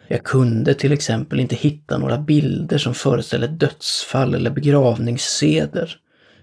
Jag 0.08 0.24
kunde 0.24 0.74
till 0.74 0.92
exempel 0.92 1.40
inte 1.40 1.56
hitta 1.56 1.98
några 1.98 2.18
bilder 2.18 2.78
som 2.78 2.94
föreställer 2.94 3.48
dödsfall 3.48 4.36
eller 4.36 4.52
begravningsseder, 4.52 5.96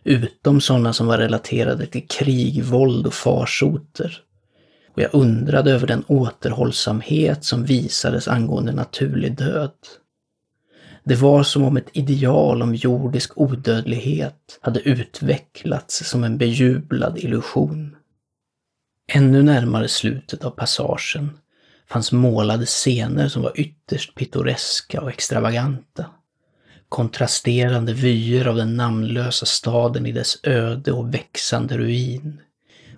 utom 0.05 0.61
sådana 0.61 0.93
som 0.93 1.07
var 1.07 1.19
relaterade 1.19 1.87
till 1.87 2.09
krig, 2.09 2.65
våld 2.65 3.07
och 3.07 3.15
farsoter. 3.15 4.19
Och 4.95 5.03
jag 5.03 5.15
undrade 5.15 5.73
över 5.73 5.87
den 5.87 6.05
återhållsamhet 6.07 7.45
som 7.45 7.65
visades 7.65 8.29
angående 8.29 8.73
naturlig 8.73 9.37
död. 9.37 9.73
Det 11.09 11.15
var 11.15 11.43
som 11.43 11.65
om 11.65 11.77
ett 11.77 11.89
ideal 11.93 12.63
om 12.63 12.75
jordisk 12.75 13.33
odödlighet 13.39 14.59
hade 14.61 14.81
utvecklats 14.81 16.09
som 16.09 16.25
en 16.25 16.39
bejublad 16.39 17.19
illusion. 17.19 17.97
Ännu 19.13 19.43
närmare 19.43 19.89
slutet 19.89 20.45
av 20.45 20.51
passagen 20.51 21.39
fanns 21.91 22.13
målade 22.13 22.67
scener 22.67 23.29
som 23.29 23.43
var 23.43 23.61
ytterst 23.61 24.15
pittoreska 24.15 25.01
och 25.01 25.11
extravaganta. 25.11 26.07
Kontrasterande 26.89 27.93
vyer 27.93 28.47
av 28.47 28.57
den 28.57 28.77
namnlösa 28.77 29.47
staden 29.47 30.07
i 30.07 30.13
dess 30.13 30.39
öde 30.43 30.93
och 30.93 31.15
växande 31.15 31.79
ruin 31.79 32.41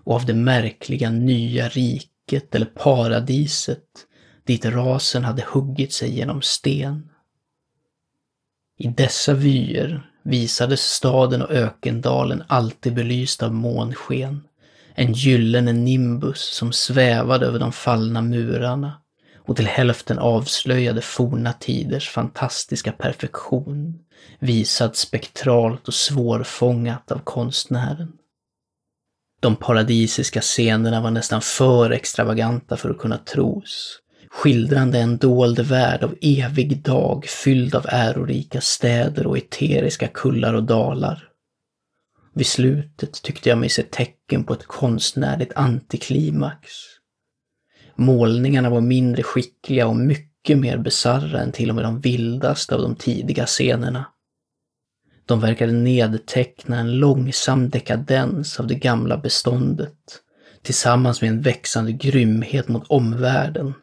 och 0.04 0.14
av 0.14 0.26
det 0.26 0.34
märkliga 0.34 1.10
nya 1.10 1.68
riket 1.68 2.54
eller 2.54 2.66
paradiset 2.66 3.86
dit 4.44 4.64
rasen 4.64 5.24
hade 5.24 5.44
huggit 5.46 5.92
sig 5.92 6.16
genom 6.16 6.42
sten. 6.42 7.09
I 8.82 8.88
dessa 8.88 9.34
vyer 9.34 10.10
visades 10.22 10.80
staden 10.80 11.42
och 11.42 11.50
ökendalen 11.50 12.42
alltid 12.46 12.94
belyst 12.94 13.42
av 13.42 13.54
månsken 13.54 14.40
en 14.94 15.12
gyllene 15.12 15.72
nimbus 15.72 16.40
som 16.40 16.72
svävade 16.72 17.46
över 17.46 17.58
de 17.58 17.72
fallna 17.72 18.22
murarna 18.22 18.92
och 19.36 19.56
till 19.56 19.66
hälften 19.66 20.18
avslöjade 20.18 21.00
forna 21.00 21.52
tiders 21.52 22.08
fantastiska 22.08 22.92
perfektion, 22.92 23.98
visad 24.38 24.96
spektralt 24.96 25.88
och 25.88 25.94
svårfångat 25.94 27.12
av 27.12 27.18
konstnären. 27.18 28.12
De 29.40 29.56
paradisiska 29.56 30.40
scenerna 30.40 31.00
var 31.00 31.10
nästan 31.10 31.40
för 31.42 31.90
extravaganta 31.90 32.76
för 32.76 32.90
att 32.90 32.98
kunna 32.98 33.18
tros, 33.18 33.98
skildrande 34.32 34.98
en 34.98 35.16
dold 35.16 35.60
värld 35.60 36.02
av 36.02 36.14
evig 36.20 36.82
dag 36.82 37.24
fylld 37.24 37.74
av 37.74 37.86
ärorika 37.88 38.60
städer 38.60 39.26
och 39.26 39.38
eteriska 39.38 40.08
kullar 40.08 40.54
och 40.54 40.64
dalar. 40.64 41.28
Vid 42.34 42.46
slutet 42.46 43.22
tyckte 43.22 43.48
jag 43.48 43.58
mig 43.58 43.68
se 43.68 43.82
tecken 43.82 44.44
på 44.44 44.52
ett 44.52 44.66
konstnärligt 44.66 45.52
antiklimax. 45.56 46.70
Målningarna 47.96 48.70
var 48.70 48.80
mindre 48.80 49.22
skickliga 49.22 49.86
och 49.86 49.96
mycket 49.96 50.58
mer 50.58 50.78
bisarra 50.78 51.40
än 51.40 51.52
till 51.52 51.68
och 51.68 51.74
med 51.74 51.84
de 51.84 52.00
vildaste 52.00 52.74
av 52.74 52.82
de 52.82 52.96
tidiga 52.96 53.46
scenerna. 53.46 54.06
De 55.26 55.40
verkade 55.40 55.72
nedteckna 55.72 56.78
en 56.78 56.92
långsam 56.92 57.70
dekadens 57.70 58.60
av 58.60 58.66
det 58.66 58.74
gamla 58.74 59.16
beståndet 59.16 59.98
tillsammans 60.62 61.20
med 61.20 61.30
en 61.30 61.40
växande 61.40 61.92
grymhet 61.92 62.68
mot 62.68 62.86
omvärlden 62.86 63.74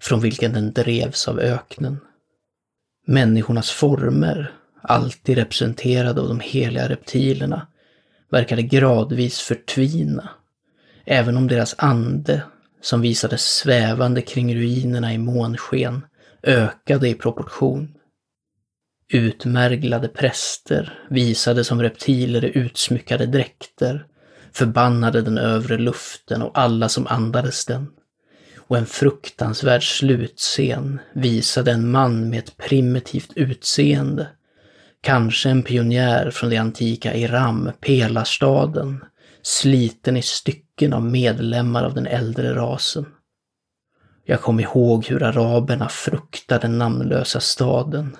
från 0.00 0.20
vilken 0.20 0.52
den 0.52 0.72
drevs 0.72 1.28
av 1.28 1.38
öknen. 1.38 2.00
Människornas 3.06 3.70
former, 3.70 4.52
alltid 4.82 5.38
representerade 5.38 6.20
av 6.20 6.28
de 6.28 6.40
heliga 6.40 6.88
reptilerna, 6.88 7.66
verkade 8.30 8.62
gradvis 8.62 9.38
förtvina, 9.38 10.30
även 11.04 11.36
om 11.36 11.48
deras 11.48 11.74
ande, 11.78 12.42
som 12.80 13.00
visades 13.00 13.42
svävande 13.42 14.22
kring 14.22 14.54
ruinerna 14.54 15.14
i 15.14 15.18
månsken, 15.18 16.04
ökade 16.42 17.08
i 17.08 17.14
proportion. 17.14 17.94
Utmärglade 19.12 20.08
präster, 20.08 20.98
visade 21.10 21.64
som 21.64 21.82
reptiler 21.82 22.44
i 22.44 22.58
utsmyckade 22.58 23.26
dräkter, 23.26 24.06
förbannade 24.52 25.22
den 25.22 25.38
övre 25.38 25.78
luften 25.78 26.42
och 26.42 26.58
alla 26.58 26.88
som 26.88 27.06
andades 27.06 27.66
den 27.66 27.86
och 28.70 28.78
en 28.78 28.86
fruktansvärd 28.86 29.98
slutscen 29.98 31.00
visade 31.12 31.72
en 31.72 31.90
man 31.90 32.30
med 32.30 32.38
ett 32.38 32.56
primitivt 32.56 33.32
utseende. 33.34 34.28
Kanske 35.00 35.50
en 35.50 35.62
pionjär 35.62 36.30
från 36.30 36.50
det 36.50 36.56
antika 36.56 37.14
Iram, 37.14 37.70
pelarstaden, 37.80 39.04
sliten 39.42 40.16
i 40.16 40.22
stycken 40.22 40.92
av 40.92 41.04
medlemmar 41.04 41.84
av 41.84 41.94
den 41.94 42.06
äldre 42.06 42.54
rasen. 42.54 43.06
Jag 44.24 44.40
kom 44.40 44.60
ihåg 44.60 45.06
hur 45.06 45.22
araberna 45.22 45.88
fruktade 45.88 46.60
den 46.60 46.78
namnlösa 46.78 47.40
staden 47.40 48.16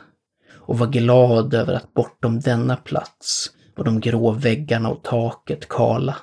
och 0.52 0.78
var 0.78 0.86
glad 0.86 1.54
över 1.54 1.74
att 1.74 1.94
bortom 1.94 2.40
denna 2.40 2.76
plats 2.76 3.50
var 3.76 3.84
de 3.84 4.00
grå 4.00 4.30
väggarna 4.30 4.88
och 4.90 5.04
taket 5.04 5.68
kala. 5.68 6.16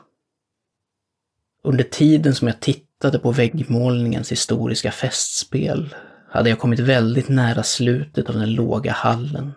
Under 1.64 1.84
tiden 1.84 2.36
som 2.36 2.48
jag 2.48 2.60
tittade 2.60 2.87
på 3.22 3.32
väggmålningens 3.32 4.32
historiska 4.32 4.92
festspel 4.92 5.96
hade 6.30 6.50
jag 6.50 6.60
kommit 6.60 6.80
väldigt 6.80 7.30
nära 7.30 7.64
slutet 7.64 8.30
av 8.30 8.36
den 8.36 8.54
låga 8.54 8.92
hallen 8.92 9.52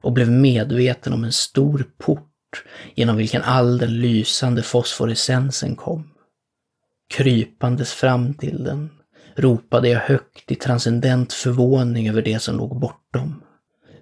och 0.00 0.12
blev 0.12 0.30
medveten 0.30 1.12
om 1.12 1.24
en 1.24 1.32
stor 1.32 1.86
port 1.98 2.64
genom 2.94 3.16
vilken 3.16 3.42
all 3.42 3.78
den 3.78 4.00
lysande 4.00 4.62
fosforescensen 4.62 5.76
kom. 5.76 6.10
Krypandes 7.14 7.92
fram 7.92 8.34
till 8.34 8.64
den 8.64 8.90
ropade 9.36 9.88
jag 9.88 10.00
högt 10.00 10.50
i 10.50 10.54
transcendent 10.54 11.32
förvåning 11.32 12.08
över 12.08 12.22
det 12.22 12.38
som 12.38 12.56
låg 12.56 12.80
bortom. 12.80 13.42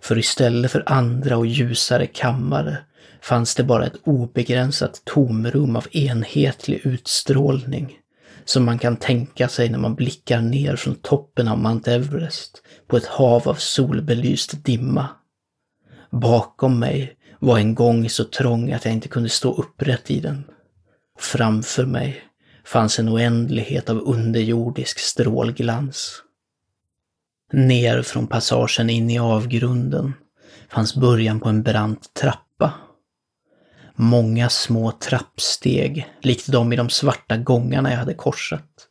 För 0.00 0.18
istället 0.18 0.70
för 0.70 0.82
andra 0.86 1.36
och 1.36 1.46
ljusare 1.46 2.06
kammare 2.06 2.78
fanns 3.20 3.54
det 3.54 3.64
bara 3.64 3.86
ett 3.86 4.00
obegränsat 4.04 5.02
tomrum 5.04 5.76
av 5.76 5.86
enhetlig 5.92 6.80
utstrålning 6.86 7.98
som 8.44 8.64
man 8.64 8.78
kan 8.78 8.96
tänka 8.96 9.48
sig 9.48 9.68
när 9.68 9.78
man 9.78 9.94
blickar 9.94 10.40
ner 10.40 10.76
från 10.76 10.94
toppen 10.94 11.48
av 11.48 11.58
Mount 11.58 11.92
Everest 11.92 12.62
på 12.86 12.96
ett 12.96 13.06
hav 13.06 13.48
av 13.48 13.54
solbelyst 13.54 14.64
dimma. 14.64 15.08
Bakom 16.10 16.78
mig 16.78 17.16
var 17.38 17.58
en 17.58 17.74
gång 17.74 18.08
så 18.08 18.24
trång 18.24 18.72
att 18.72 18.84
jag 18.84 18.94
inte 18.94 19.08
kunde 19.08 19.28
stå 19.28 19.54
upprätt 19.54 20.10
i 20.10 20.20
den. 20.20 20.44
Framför 21.18 21.86
mig 21.86 22.22
fanns 22.64 22.98
en 22.98 23.08
oändlighet 23.08 23.90
av 23.90 23.98
underjordisk 23.98 24.98
strålglans. 24.98 26.22
Ner 27.52 28.02
från 28.02 28.26
passagen 28.26 28.90
in 28.90 29.10
i 29.10 29.18
avgrunden 29.18 30.12
fanns 30.68 30.96
början 30.96 31.40
på 31.40 31.48
en 31.48 31.62
brant 31.62 32.14
trappa. 32.14 32.41
Många 34.02 34.48
små 34.48 34.92
trappsteg, 34.92 36.08
likt 36.22 36.46
de 36.46 36.72
i 36.72 36.76
de 36.76 36.90
svarta 36.90 37.36
gångarna 37.36 37.90
jag 37.90 37.98
hade 37.98 38.14
korsat. 38.14 38.88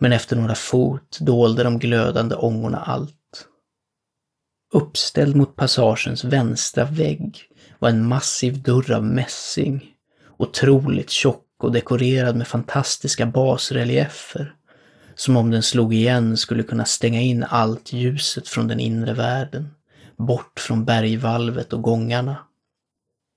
Men 0.00 0.12
efter 0.12 0.36
några 0.36 0.54
fot 0.54 1.18
dolde 1.20 1.62
de 1.62 1.78
glödande 1.78 2.34
ångorna 2.34 2.78
allt. 2.78 3.46
Uppställd 4.72 5.36
mot 5.36 5.56
passagens 5.56 6.24
vänstra 6.24 6.84
vägg 6.84 7.42
var 7.78 7.88
en 7.88 8.08
massiv 8.08 8.62
dörr 8.62 8.92
av 8.92 9.04
mässing, 9.04 9.86
otroligt 10.36 11.10
tjock 11.10 11.46
och 11.58 11.72
dekorerad 11.72 12.36
med 12.36 12.48
fantastiska 12.48 13.26
basreliefer. 13.26 14.54
Som 15.14 15.36
om 15.36 15.50
den 15.50 15.62
slog 15.62 15.94
igen 15.94 16.36
skulle 16.36 16.62
kunna 16.62 16.84
stänga 16.84 17.20
in 17.20 17.44
allt 17.44 17.92
ljuset 17.92 18.48
från 18.48 18.68
den 18.68 18.80
inre 18.80 19.14
världen, 19.14 19.68
bort 20.16 20.60
från 20.60 20.84
bergvalvet 20.84 21.72
och 21.72 21.82
gångarna. 21.82 22.36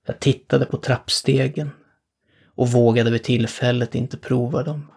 Jag 0.06 0.20
tittade 0.20 0.64
på 0.64 0.76
trappstegen 0.76 1.70
och 2.54 2.68
vågade 2.68 3.10
vid 3.10 3.22
tillfället 3.22 3.94
inte 3.94 4.16
prova 4.16 4.62
dem. 4.62 4.90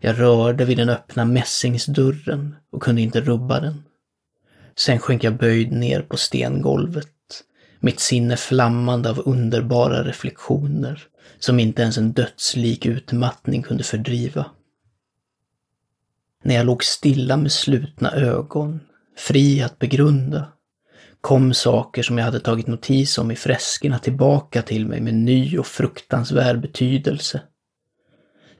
Jag 0.00 0.20
rörde 0.20 0.64
vid 0.64 0.76
den 0.76 0.88
öppna 0.88 1.24
mässingsdörren 1.24 2.56
och 2.70 2.82
kunde 2.82 3.02
inte 3.02 3.20
rubba 3.20 3.60
den. 3.60 3.82
Sen 4.76 4.98
sjönk 4.98 5.24
jag 5.24 5.36
böjd 5.36 5.72
ner 5.72 6.02
på 6.02 6.16
stengolvet, 6.16 7.08
mitt 7.80 8.00
sinne 8.00 8.36
flammande 8.36 9.10
av 9.10 9.22
underbara 9.24 10.04
reflektioner 10.04 11.02
som 11.38 11.60
inte 11.60 11.82
ens 11.82 11.98
en 11.98 12.12
dödslik 12.12 12.86
utmattning 12.86 13.62
kunde 13.62 13.84
fördriva. 13.84 14.50
När 16.42 16.54
jag 16.54 16.66
låg 16.66 16.84
stilla 16.84 17.36
med 17.36 17.52
slutna 17.52 18.12
ögon, 18.12 18.80
fri 19.16 19.62
att 19.62 19.78
begrunda, 19.78 20.52
kom 21.24 21.54
saker 21.54 22.02
som 22.02 22.18
jag 22.18 22.24
hade 22.24 22.40
tagit 22.40 22.66
notis 22.66 23.18
om 23.18 23.30
i 23.30 23.36
freskerna 23.36 23.98
tillbaka 23.98 24.62
till 24.62 24.86
mig 24.86 25.00
med 25.00 25.14
ny 25.14 25.58
och 25.58 25.66
fruktansvärd 25.66 26.60
betydelse. 26.60 27.42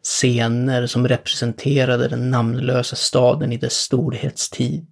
Scener 0.02 0.86
som 0.86 1.08
representerade 1.08 2.08
den 2.08 2.30
namnlösa 2.30 2.96
staden 2.96 3.52
i 3.52 3.56
dess 3.56 3.74
storhetstid, 3.74 4.86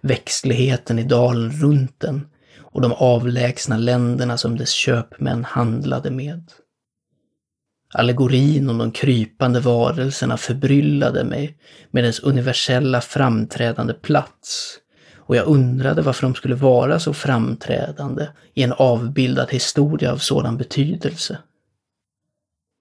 växtligheten 0.00 0.98
i 0.98 1.02
dalen 1.02 1.50
runt 1.50 2.00
den 2.00 2.26
och 2.58 2.80
de 2.80 2.92
avlägsna 2.92 3.76
länderna 3.76 4.36
som 4.36 4.56
dess 4.58 4.70
köpmän 4.70 5.44
handlade 5.44 6.10
med. 6.10 6.50
Allegorin 7.94 8.70
om 8.70 8.78
de 8.78 8.92
krypande 8.92 9.60
varelserna 9.60 10.36
förbryllade 10.36 11.24
mig 11.24 11.58
med 11.90 12.04
dess 12.04 12.20
universella 12.20 13.00
framträdande 13.00 13.94
plats 13.94 14.78
och 15.32 15.36
jag 15.36 15.46
undrade 15.46 16.02
varför 16.02 16.22
de 16.22 16.34
skulle 16.34 16.54
vara 16.54 17.00
så 17.00 17.14
framträdande 17.14 18.28
i 18.54 18.62
en 18.62 18.72
avbildad 18.72 19.50
historia 19.50 20.12
av 20.12 20.16
sådan 20.16 20.56
betydelse. 20.56 21.38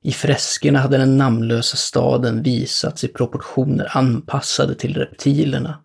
I 0.04 0.12
freskerna 0.12 0.80
hade 0.80 0.98
den 0.98 1.18
namnlösa 1.18 1.78
staden 1.78 2.44
visats 2.44 3.04
i 3.04 3.08
proportioner 3.08 3.98
anpassade 3.98 4.76
till 4.76 4.98
reptilerna. 4.98 5.80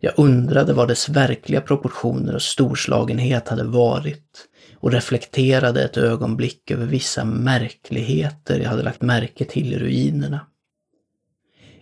Jag 0.00 0.12
undrade 0.16 0.72
vad 0.72 0.88
dess 0.88 1.08
verkliga 1.08 1.60
proportioner 1.60 2.34
och 2.34 2.42
storslagenhet 2.42 3.48
hade 3.48 3.64
varit 3.64 4.48
och 4.76 4.92
reflekterade 4.92 5.84
ett 5.84 5.96
ögonblick 5.96 6.70
över 6.70 6.86
vissa 6.86 7.24
märkligheter 7.24 8.60
jag 8.60 8.70
hade 8.70 8.82
lagt 8.82 9.02
märke 9.02 9.44
till 9.44 9.72
i 9.72 9.78
ruinerna. 9.78 10.46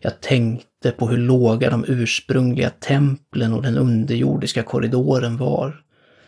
Jag 0.03 0.21
tänkte 0.21 0.91
på 0.91 1.09
hur 1.09 1.17
låga 1.17 1.71
de 1.71 1.85
ursprungliga 1.89 2.71
templen 2.71 3.53
och 3.53 3.63
den 3.63 3.79
underjordiska 3.79 4.63
korridoren 4.63 5.37
var, 5.37 5.83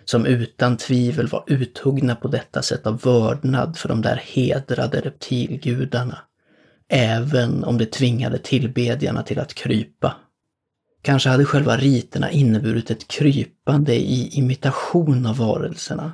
som 0.05 0.27
utan 0.27 0.77
tvivel 0.77 1.29
var 1.29 1.45
uthuggna 1.47 2.15
på 2.15 2.29
detta 2.29 2.63
sätt 2.63 2.87
av 2.87 3.01
vördnad 3.01 3.77
för 3.77 3.89
de 3.89 4.03
där 4.03 4.23
hedrade 4.25 5.01
reptilgudarna, 5.01 6.19
även 6.89 7.65
om 7.65 7.79
det 7.79 7.93
tvingade 7.93 8.39
tillbedjarna 8.39 9.23
till 9.23 9.39
att 9.39 9.55
krypa. 9.55 10.17
Kanske 11.03 11.29
hade 11.29 11.45
själva 11.45 11.77
riterna 11.77 12.31
inneburit 12.31 12.91
ett 12.91 13.09
krypande 13.09 13.95
i 13.95 14.29
imitation 14.33 15.27
av 15.27 15.37
varelserna. 15.37 16.13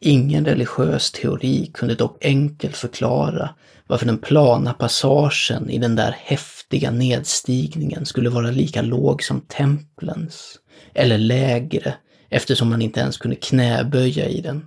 Ingen 0.00 0.44
religiös 0.44 1.12
teori 1.12 1.70
kunde 1.74 1.94
dock 1.94 2.24
enkelt 2.24 2.76
förklara 2.76 3.50
varför 3.86 4.06
den 4.06 4.18
plana 4.18 4.72
passagen 4.72 5.70
i 5.70 5.78
den 5.78 5.96
där 5.96 6.16
häftiga 6.18 6.90
nedstigningen 6.90 8.06
skulle 8.06 8.30
vara 8.30 8.50
lika 8.50 8.82
låg 8.82 9.22
som 9.22 9.40
templens, 9.40 10.58
eller 10.94 11.18
lägre 11.18 11.94
eftersom 12.28 12.70
man 12.70 12.82
inte 12.82 13.00
ens 13.00 13.18
kunde 13.18 13.36
knäböja 13.36 14.28
i 14.28 14.40
den. 14.40 14.66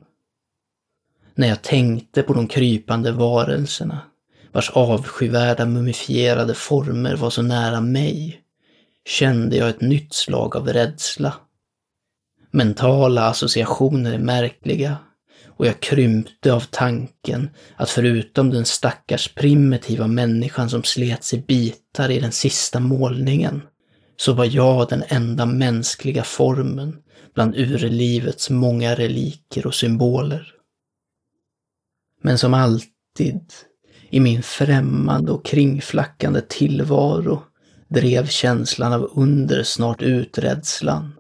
När 1.36 1.48
jag 1.48 1.62
tänkte 1.62 2.24
på 2.24 2.34
de 2.34 2.48
krypande 2.48 3.12
varelserna, 3.12 4.02
vars 4.52 4.70
avskyvärda 4.70 5.66
mumifierade 5.66 6.54
former 6.54 7.16
var 7.16 7.30
så 7.30 7.42
nära 7.42 7.82
mig, 7.82 8.42
kände 9.06 9.58
jag 9.58 9.70
ett 9.70 9.82
nytt 9.82 10.14
slag 10.14 10.56
av 10.56 10.68
rädsla. 10.68 11.34
Mentala 12.52 13.28
associationer 13.28 14.14
är 14.14 14.20
märkliga 14.20 14.98
och 15.60 15.66
jag 15.66 15.80
krympte 15.80 16.54
av 16.54 16.60
tanken 16.60 17.50
att 17.76 17.90
förutom 17.90 18.50
den 18.50 18.66
stackars 18.66 19.34
primitiva 19.36 20.08
människan 20.08 20.70
som 20.70 20.84
slets 20.84 21.34
i 21.34 21.38
bitar 21.38 22.12
i 22.12 22.20
den 22.20 22.32
sista 22.32 22.80
målningen, 22.80 23.62
så 24.18 24.34
var 24.34 24.46
jag 24.46 24.90
den 24.90 25.04
enda 25.08 25.46
mänskliga 25.46 26.24
formen 26.24 26.96
bland 27.36 27.56
urlivets 27.56 28.50
många 28.50 28.96
reliker 28.96 29.68
och 29.68 29.76
symboler. 29.76 30.54
Men 32.24 32.38
som 32.38 32.54
alltid, 32.54 33.54
i 34.10 34.20
min 34.20 34.44
främmande 34.44 35.32
och 35.32 35.46
kringflackande 35.46 36.42
tillvaro, 36.42 37.44
drev 37.88 38.28
känslan 38.28 38.94
av 38.94 39.12
under 39.16 39.64
snart 39.64 40.02
ut 40.02 40.38
rädslan. 40.38 41.19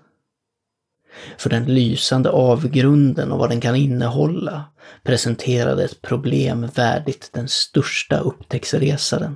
För 1.37 1.49
den 1.49 1.65
lysande 1.65 2.29
avgrunden 2.29 3.31
och 3.31 3.39
vad 3.39 3.49
den 3.49 3.61
kan 3.61 3.75
innehålla 3.75 4.65
presenterade 5.03 5.83
ett 5.83 6.01
problem 6.01 6.67
värdigt 6.75 7.29
den 7.33 7.47
största 7.47 8.19
upptäcktsresaren. 8.19 9.35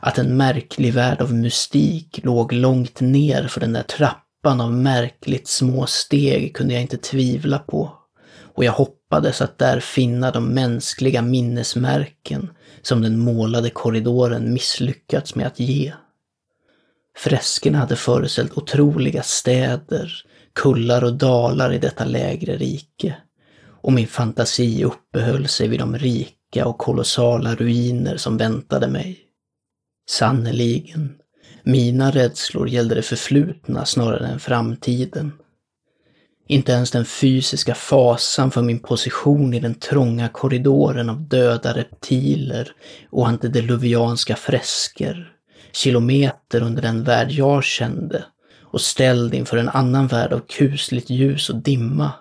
Att 0.00 0.18
en 0.18 0.36
märklig 0.36 0.92
värld 0.94 1.20
av 1.20 1.34
mystik 1.34 2.20
låg 2.24 2.52
långt 2.52 3.00
ner 3.00 3.48
för 3.48 3.60
den 3.60 3.72
där 3.72 3.82
trappan 3.82 4.60
av 4.60 4.72
märkligt 4.72 5.48
små 5.48 5.86
steg 5.86 6.56
kunde 6.56 6.72
jag 6.74 6.82
inte 6.82 6.96
tvivla 6.96 7.58
på. 7.58 7.96
och 8.54 8.64
jag 8.64 8.72
hoppades 8.72 9.40
att 9.40 9.58
där 9.58 9.80
finna 9.80 10.30
de 10.30 10.46
mänskliga 10.48 11.22
minnesmärken 11.22 12.50
som 12.82 13.02
den 13.02 13.18
målade 13.18 13.70
korridoren 13.70 14.52
misslyckats 14.52 15.34
med 15.34 15.46
att 15.46 15.60
ge. 15.60 15.92
Freskerna 17.16 17.78
hade 17.78 17.96
föreställt 17.96 18.58
otroliga 18.58 19.22
städer, 19.22 20.24
kullar 20.54 21.04
och 21.04 21.14
dalar 21.14 21.72
i 21.72 21.78
detta 21.78 22.04
lägre 22.04 22.56
rike. 22.56 23.16
Och 23.82 23.92
min 23.92 24.06
fantasi 24.06 24.84
uppehöll 24.84 25.48
sig 25.48 25.68
vid 25.68 25.80
de 25.80 25.98
rika 25.98 26.66
och 26.66 26.78
kolossala 26.78 27.54
ruiner 27.54 28.16
som 28.16 28.36
väntade 28.36 28.88
mig. 28.88 29.18
Sannerligen, 30.10 31.14
mina 31.62 32.10
rädslor 32.10 32.68
gällde 32.68 32.94
det 32.94 33.02
förflutna 33.02 33.84
snarare 33.84 34.26
än 34.26 34.40
framtiden. 34.40 35.32
Inte 36.48 36.72
ens 36.72 36.90
den 36.90 37.04
fysiska 37.04 37.74
fasan 37.74 38.50
för 38.50 38.62
min 38.62 38.78
position 38.78 39.54
i 39.54 39.60
den 39.60 39.74
trånga 39.74 40.28
korridoren 40.28 41.10
av 41.10 41.28
döda 41.28 41.76
reptiler 41.76 42.72
och 43.10 43.28
antediluvianska 43.28 44.36
fresker, 44.36 45.32
kilometer 45.72 46.62
under 46.62 46.82
den 46.82 47.04
värld 47.04 47.30
jag 47.30 47.64
kände 47.64 48.24
och 48.72 48.80
ställd 48.80 49.34
inför 49.34 49.56
en 49.56 49.68
annan 49.68 50.06
värld 50.06 50.32
av 50.32 50.40
kusligt 50.40 51.10
ljus 51.10 51.50
och 51.50 51.56
dimma, 51.56 52.12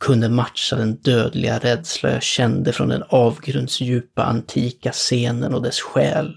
kunde 0.00 0.28
matcha 0.28 0.76
den 0.76 0.96
dödliga 0.96 1.58
rädsla 1.58 2.10
jag 2.12 2.22
kände 2.22 2.72
från 2.72 2.88
den 2.88 3.02
avgrundsdjupa 3.08 4.24
antika 4.24 4.92
scenen 4.92 5.54
och 5.54 5.62
dess 5.62 5.80
själ. 5.80 6.36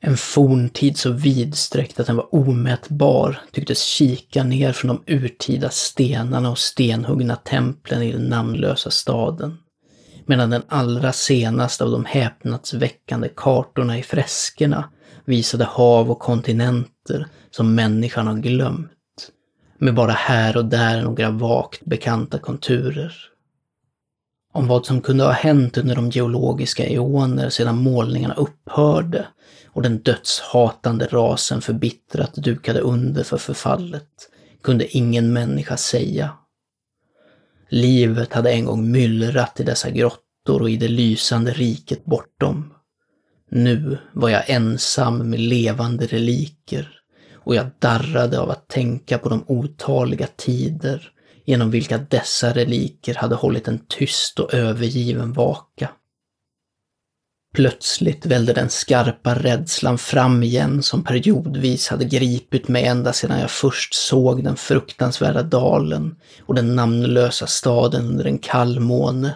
En 0.00 0.16
forntid 0.16 0.98
så 0.98 1.10
vidsträckt 1.10 2.00
att 2.00 2.06
den 2.06 2.16
var 2.16 2.34
omätbar 2.34 3.40
tycktes 3.52 3.82
kika 3.82 4.44
ner 4.44 4.72
från 4.72 4.88
de 4.88 5.14
urtida 5.14 5.70
stenarna 5.70 6.50
och 6.50 6.58
stenhuggna 6.58 7.36
templen 7.36 8.02
i 8.02 8.12
den 8.12 8.24
namnlösa 8.24 8.90
staden. 8.90 9.58
Medan 10.26 10.50
den 10.50 10.62
allra 10.68 11.12
senaste 11.12 11.84
av 11.84 11.90
de 11.90 12.04
häpnadsväckande 12.04 13.28
kartorna 13.36 13.98
i 13.98 14.02
freskerna 14.02 14.88
visade 15.24 15.64
hav 15.64 16.10
och 16.10 16.18
kontinenter 16.18 17.26
som 17.50 17.74
människan 17.74 18.26
har 18.26 18.34
glömt. 18.34 18.90
Med 19.78 19.94
bara 19.94 20.12
här 20.12 20.56
och 20.56 20.64
där 20.64 21.02
några 21.02 21.30
vagt 21.30 21.84
bekanta 21.84 22.38
konturer. 22.38 23.14
Om 24.52 24.66
vad 24.66 24.86
som 24.86 25.00
kunde 25.00 25.24
ha 25.24 25.32
hänt 25.32 25.78
under 25.78 25.94
de 25.94 26.10
geologiska 26.10 26.86
eoner 26.86 27.50
sedan 27.50 27.76
målningarna 27.76 28.34
upphörde 28.34 29.26
och 29.66 29.82
den 29.82 29.98
dödshatande 29.98 31.06
rasen 31.06 31.60
förbittrat 31.60 32.34
dukade 32.34 32.80
under 32.80 33.24
för 33.24 33.36
förfallet 33.36 34.08
kunde 34.62 34.96
ingen 34.96 35.32
människa 35.32 35.76
säga. 35.76 36.30
Livet 37.68 38.32
hade 38.32 38.52
en 38.52 38.64
gång 38.64 38.90
myllrat 38.90 39.60
i 39.60 39.64
dessa 39.64 39.90
grottor 39.90 40.62
och 40.62 40.70
i 40.70 40.76
det 40.76 40.88
lysande 40.88 41.52
riket 41.52 42.04
bortom. 42.04 42.74
Nu 43.54 43.98
var 44.12 44.28
jag 44.28 44.50
ensam 44.50 45.30
med 45.30 45.40
levande 45.40 46.06
reliker 46.06 46.88
och 47.34 47.54
jag 47.54 47.66
darrade 47.78 48.40
av 48.40 48.50
att 48.50 48.68
tänka 48.68 49.18
på 49.18 49.28
de 49.28 49.44
otaliga 49.46 50.26
tider 50.36 51.10
genom 51.44 51.70
vilka 51.70 51.98
dessa 51.98 52.54
reliker 52.54 53.14
hade 53.14 53.34
hållit 53.34 53.68
en 53.68 53.86
tyst 53.88 54.38
och 54.38 54.54
övergiven 54.54 55.32
vaka. 55.32 55.90
Plötsligt 57.54 58.26
välde 58.26 58.52
den 58.52 58.70
skarpa 58.70 59.34
rädslan 59.34 59.98
fram 59.98 60.42
igen 60.42 60.82
som 60.82 61.04
periodvis 61.04 61.88
hade 61.88 62.04
gripit 62.04 62.68
mig 62.68 62.84
ända 62.84 63.12
sedan 63.12 63.40
jag 63.40 63.50
först 63.50 63.94
såg 63.94 64.44
den 64.44 64.56
fruktansvärda 64.56 65.42
dalen 65.42 66.16
och 66.46 66.54
den 66.54 66.76
namnlösa 66.76 67.46
staden 67.46 68.06
under 68.06 68.24
en 68.24 68.38
kall 68.38 68.80
måne. 68.80 69.34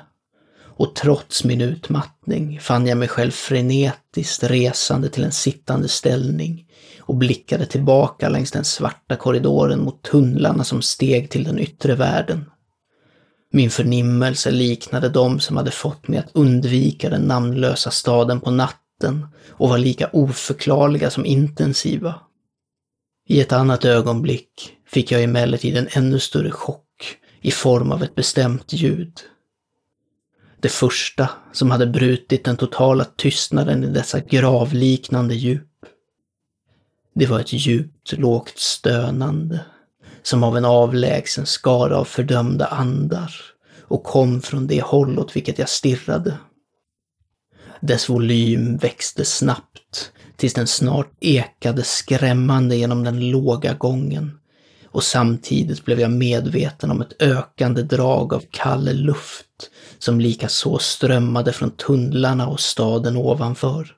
Och 0.78 0.94
trots 0.94 1.44
min 1.44 1.60
utmattning 1.60 2.60
fann 2.60 2.86
jag 2.86 2.98
mig 2.98 3.08
själv 3.08 3.30
frenetiskt 3.30 4.42
resande 4.42 5.08
till 5.08 5.24
en 5.24 5.32
sittande 5.32 5.88
ställning 5.88 6.66
och 7.00 7.16
blickade 7.16 7.66
tillbaka 7.66 8.28
längs 8.28 8.50
den 8.50 8.64
svarta 8.64 9.16
korridoren 9.16 9.84
mot 9.84 10.02
tunnlarna 10.02 10.64
som 10.64 10.82
steg 10.82 11.30
till 11.30 11.44
den 11.44 11.58
yttre 11.58 11.94
världen. 11.94 12.44
Min 13.52 13.70
förnimmelse 13.70 14.50
liknade 14.50 15.08
de 15.08 15.40
som 15.40 15.56
hade 15.56 15.70
fått 15.70 16.08
mig 16.08 16.18
att 16.18 16.30
undvika 16.32 17.10
den 17.10 17.22
namnlösa 17.22 17.90
staden 17.90 18.40
på 18.40 18.50
natten 18.50 19.26
och 19.50 19.68
var 19.68 19.78
lika 19.78 20.10
oförklarliga 20.12 21.10
som 21.10 21.26
intensiva. 21.26 22.14
I 23.28 23.40
ett 23.40 23.52
annat 23.52 23.84
ögonblick 23.84 24.72
fick 24.86 25.12
jag 25.12 25.22
emellertid 25.22 25.76
en 25.76 25.88
ännu 25.90 26.18
större 26.18 26.50
chock 26.50 27.16
i 27.40 27.50
form 27.50 27.92
av 27.92 28.02
ett 28.02 28.14
bestämt 28.14 28.72
ljud. 28.72 29.12
Det 30.66 30.70
första 30.70 31.28
som 31.52 31.70
hade 31.70 31.86
brutit 31.86 32.44
den 32.44 32.56
totala 32.56 33.04
tystnaden 33.04 33.84
i 33.84 33.86
dessa 33.86 34.20
gravliknande 34.20 35.34
djup. 35.34 35.68
Det 37.14 37.26
var 37.26 37.40
ett 37.40 37.52
djupt, 37.52 38.12
lågt 38.12 38.58
stönande 38.58 39.60
som 40.22 40.44
av 40.44 40.56
en 40.56 40.64
avlägsen 40.64 41.46
skara 41.46 41.96
av 41.96 42.04
fördömda 42.04 42.66
andar 42.66 43.34
och 43.80 44.04
kom 44.04 44.42
från 44.42 44.66
det 44.66 44.82
håll 44.82 45.18
åt 45.18 45.36
vilket 45.36 45.58
jag 45.58 45.68
stirrade. 45.68 46.38
Dess 47.80 48.08
volym 48.08 48.76
växte 48.76 49.24
snabbt 49.24 50.12
tills 50.36 50.54
den 50.54 50.66
snart 50.66 51.10
ekade 51.20 51.82
skrämmande 51.82 52.76
genom 52.76 53.04
den 53.04 53.30
låga 53.30 53.74
gången 53.74 54.38
och 54.86 55.02
samtidigt 55.02 55.84
blev 55.84 56.00
jag 56.00 56.10
medveten 56.10 56.90
om 56.90 57.00
ett 57.00 57.22
ökande 57.22 57.82
drag 57.82 58.34
av 58.34 58.44
kall 58.50 58.94
luft 58.94 59.70
som 59.98 60.20
likaså 60.20 60.78
strömmade 60.78 61.52
från 61.52 61.70
tunnlarna 61.70 62.48
och 62.48 62.60
staden 62.60 63.16
ovanför. 63.16 63.96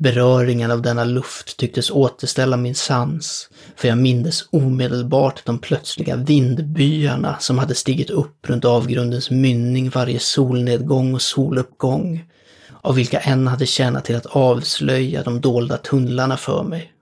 Beröringen 0.00 0.70
av 0.70 0.82
denna 0.82 1.04
luft 1.04 1.56
tycktes 1.56 1.90
återställa 1.90 2.56
min 2.56 2.74
sans, 2.74 3.50
för 3.76 3.88
jag 3.88 3.98
mindes 3.98 4.48
omedelbart 4.50 5.44
de 5.44 5.58
plötsliga 5.58 6.16
vindbyarna 6.16 7.36
som 7.38 7.58
hade 7.58 7.74
stigit 7.74 8.10
upp 8.10 8.48
runt 8.48 8.64
avgrundens 8.64 9.30
mynning 9.30 9.90
varje 9.90 10.18
solnedgång 10.18 11.14
och 11.14 11.22
soluppgång, 11.22 12.24
av 12.82 12.94
vilka 12.94 13.18
en 13.18 13.46
hade 13.46 13.66
tjänat 13.66 14.04
till 14.04 14.16
att 14.16 14.26
avslöja 14.26 15.22
de 15.22 15.40
dolda 15.40 15.76
tunnlarna 15.76 16.36
för 16.36 16.62
mig. 16.62 16.92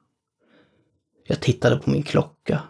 Jag 1.27 1.41
tittade 1.41 1.77
på 1.77 1.91
min 1.91 2.03
klocka 2.03 2.63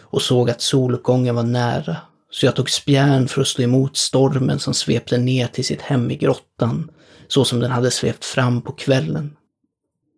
och 0.00 0.22
såg 0.22 0.50
att 0.50 0.60
soluppgången 0.60 1.34
var 1.34 1.42
nära, 1.42 1.96
så 2.36 2.46
jag 2.46 2.56
tog 2.56 2.70
spjärn 2.70 3.28
för 3.28 3.40
att 3.40 3.48
stå 3.48 3.62
emot 3.62 3.96
stormen 3.96 4.58
som 4.58 4.74
svepte 4.74 5.18
ner 5.18 5.46
till 5.46 5.64
sitt 5.64 5.82
hem 5.82 6.10
i 6.10 6.16
grottan, 6.16 6.90
så 7.28 7.44
som 7.44 7.60
den 7.60 7.70
hade 7.70 7.90
svept 7.90 8.24
fram 8.24 8.62
på 8.62 8.72
kvällen. 8.72 9.36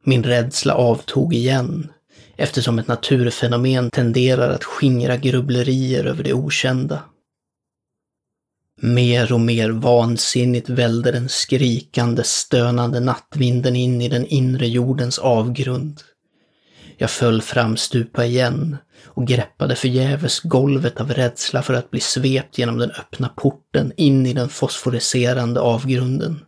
Min 0.05 0.25
rädsla 0.25 0.75
avtog 0.75 1.35
igen, 1.35 1.93
eftersom 2.37 2.79
ett 2.79 2.89
naturfenomen 2.89 3.91
tenderar 3.91 4.51
att 4.51 4.65
skingra 4.65 5.17
grubblerier 5.17 6.05
över 6.05 6.25
det 6.25 6.33
okända. 6.33 7.03
Mer 8.81 9.33
och 9.33 9.41
mer 9.41 9.71
vansinnigt 9.71 10.69
välde 10.69 11.13
den 11.13 11.29
skrikande, 11.29 12.25
stönande 12.25 13.01
nattvinden 13.01 13.77
in 13.77 14.03
i 14.03 14.09
den 14.09 14.27
inre 14.27 14.69
jordens 14.69 15.19
avgrund. 15.19 16.01
Jag 17.01 17.11
föll 17.11 17.43
framstupa 17.43 18.25
igen 18.25 18.77
och 19.05 19.27
greppade 19.27 19.77
förgäves 19.77 20.41
golvet 20.41 21.01
av 21.01 21.11
rädsla 21.13 21.63
för 21.63 21.75
att 21.75 21.91
bli 21.91 22.01
svept 22.01 22.59
genom 22.59 22.79
den 22.79 22.91
öppna 22.91 23.29
porten 23.29 23.93
in 23.97 24.27
i 24.27 24.33
den 24.33 24.49
fosforiserande 24.49 25.61
avgrunden. 25.61 26.41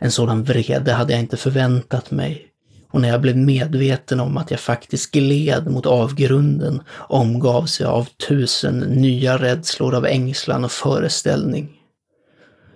En 0.00 0.12
sådan 0.12 0.44
vrede 0.44 0.92
hade 0.92 1.12
jag 1.12 1.20
inte 1.20 1.36
förväntat 1.36 2.10
mig 2.10 2.44
och 2.90 3.00
när 3.00 3.08
jag 3.08 3.20
blev 3.20 3.36
medveten 3.36 4.20
om 4.20 4.36
att 4.36 4.50
jag 4.50 4.60
faktiskt 4.60 5.10
gled 5.10 5.66
mot 5.66 5.86
avgrunden 5.86 6.82
omgavs 6.96 7.80
jag 7.80 7.90
av 7.90 8.08
tusen 8.28 8.78
nya 8.78 9.38
rädslor 9.38 9.94
av 9.94 10.06
ängslan 10.06 10.64
och 10.64 10.72
föreställning. 10.72 11.70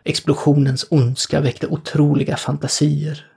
Explosionens 0.04 0.86
ondska 0.90 1.40
väckte 1.40 1.66
otroliga 1.66 2.36
fantasier. 2.36 3.31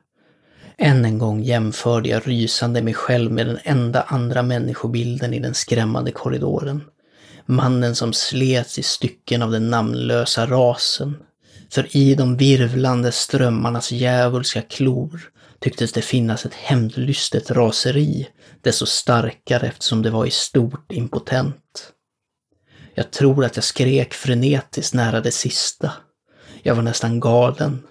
Än 0.78 1.06
en 1.06 1.18
gång 1.18 1.44
jämförde 1.44 2.10
jag 2.10 2.28
rysande 2.28 2.82
mig 2.82 2.94
själv 2.94 3.32
med 3.32 3.48
den 3.48 3.60
enda 3.64 4.02
andra 4.02 4.44
människobilden 4.44 5.34
i 5.34 5.40
den 5.40 5.54
skrämmande 5.54 6.12
korridoren. 6.12 6.84
Mannen 7.46 7.96
som 7.96 8.14
slets 8.14 8.80
i 8.80 8.84
stycken 8.84 9.42
av 9.42 9.52
den 9.52 9.70
namnlösa 9.70 10.46
rasen. 10.46 11.18
För 11.70 11.98
i 11.98 12.16
de 12.16 12.38
virvlande 12.38 13.12
strömmarnas 13.12 13.92
djävulska 13.92 14.62
klor 14.62 15.22
tycktes 15.60 15.92
det 15.92 16.02
finnas 16.02 16.46
ett 16.46 16.54
hämndlystet 16.54 17.52
raseri, 17.52 18.28
desto 18.62 18.86
starkare 18.86 19.68
eftersom 19.68 20.02
det 20.02 20.10
var 20.10 20.26
i 20.26 20.32
stort 20.32 20.92
impotent. 20.92 21.92
Jag 22.96 23.12
tror 23.12 23.46
att 23.46 23.56
jag 23.56 23.64
skrek 23.64 24.14
frenetiskt 24.14 24.94
nära 24.94 25.22
det 25.22 25.32
sista. 25.32 25.92
Jag 26.64 26.76
var 26.76 26.84
nästan 26.84 27.20
galen. 27.20 27.84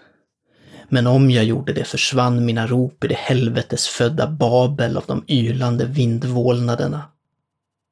Men 0.94 1.06
om 1.06 1.30
jag 1.30 1.44
gjorde 1.44 1.72
det 1.72 1.84
försvann 1.84 2.44
mina 2.44 2.66
rop 2.66 3.04
i 3.04 3.08
det 3.08 3.14
helvetesfödda 3.18 4.26
Babel 4.26 4.96
av 4.96 5.04
de 5.06 5.24
ylande 5.28 5.84
vindvålnaderna. 5.84 7.02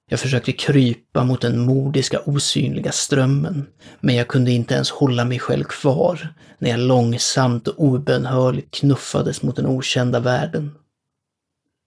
Jag 0.08 0.20
försökte 0.20 0.52
krypa 0.52 1.24
mot 1.24 1.40
den 1.40 1.58
mordiska 1.58 2.20
osynliga 2.20 2.92
strömmen, 2.92 3.66
men 4.00 4.14
jag 4.14 4.28
kunde 4.28 4.52
inte 4.52 4.74
ens 4.74 4.90
hålla 4.90 5.24
mig 5.24 5.38
själv 5.38 5.64
kvar 5.64 6.34
när 6.58 6.70
jag 6.70 6.80
långsamt 6.80 7.68
och 7.68 7.84
obönhörligt 7.84 8.74
knuffades 8.74 9.42
mot 9.42 9.56
den 9.56 9.66
okända 9.66 10.20
världen. 10.20 10.74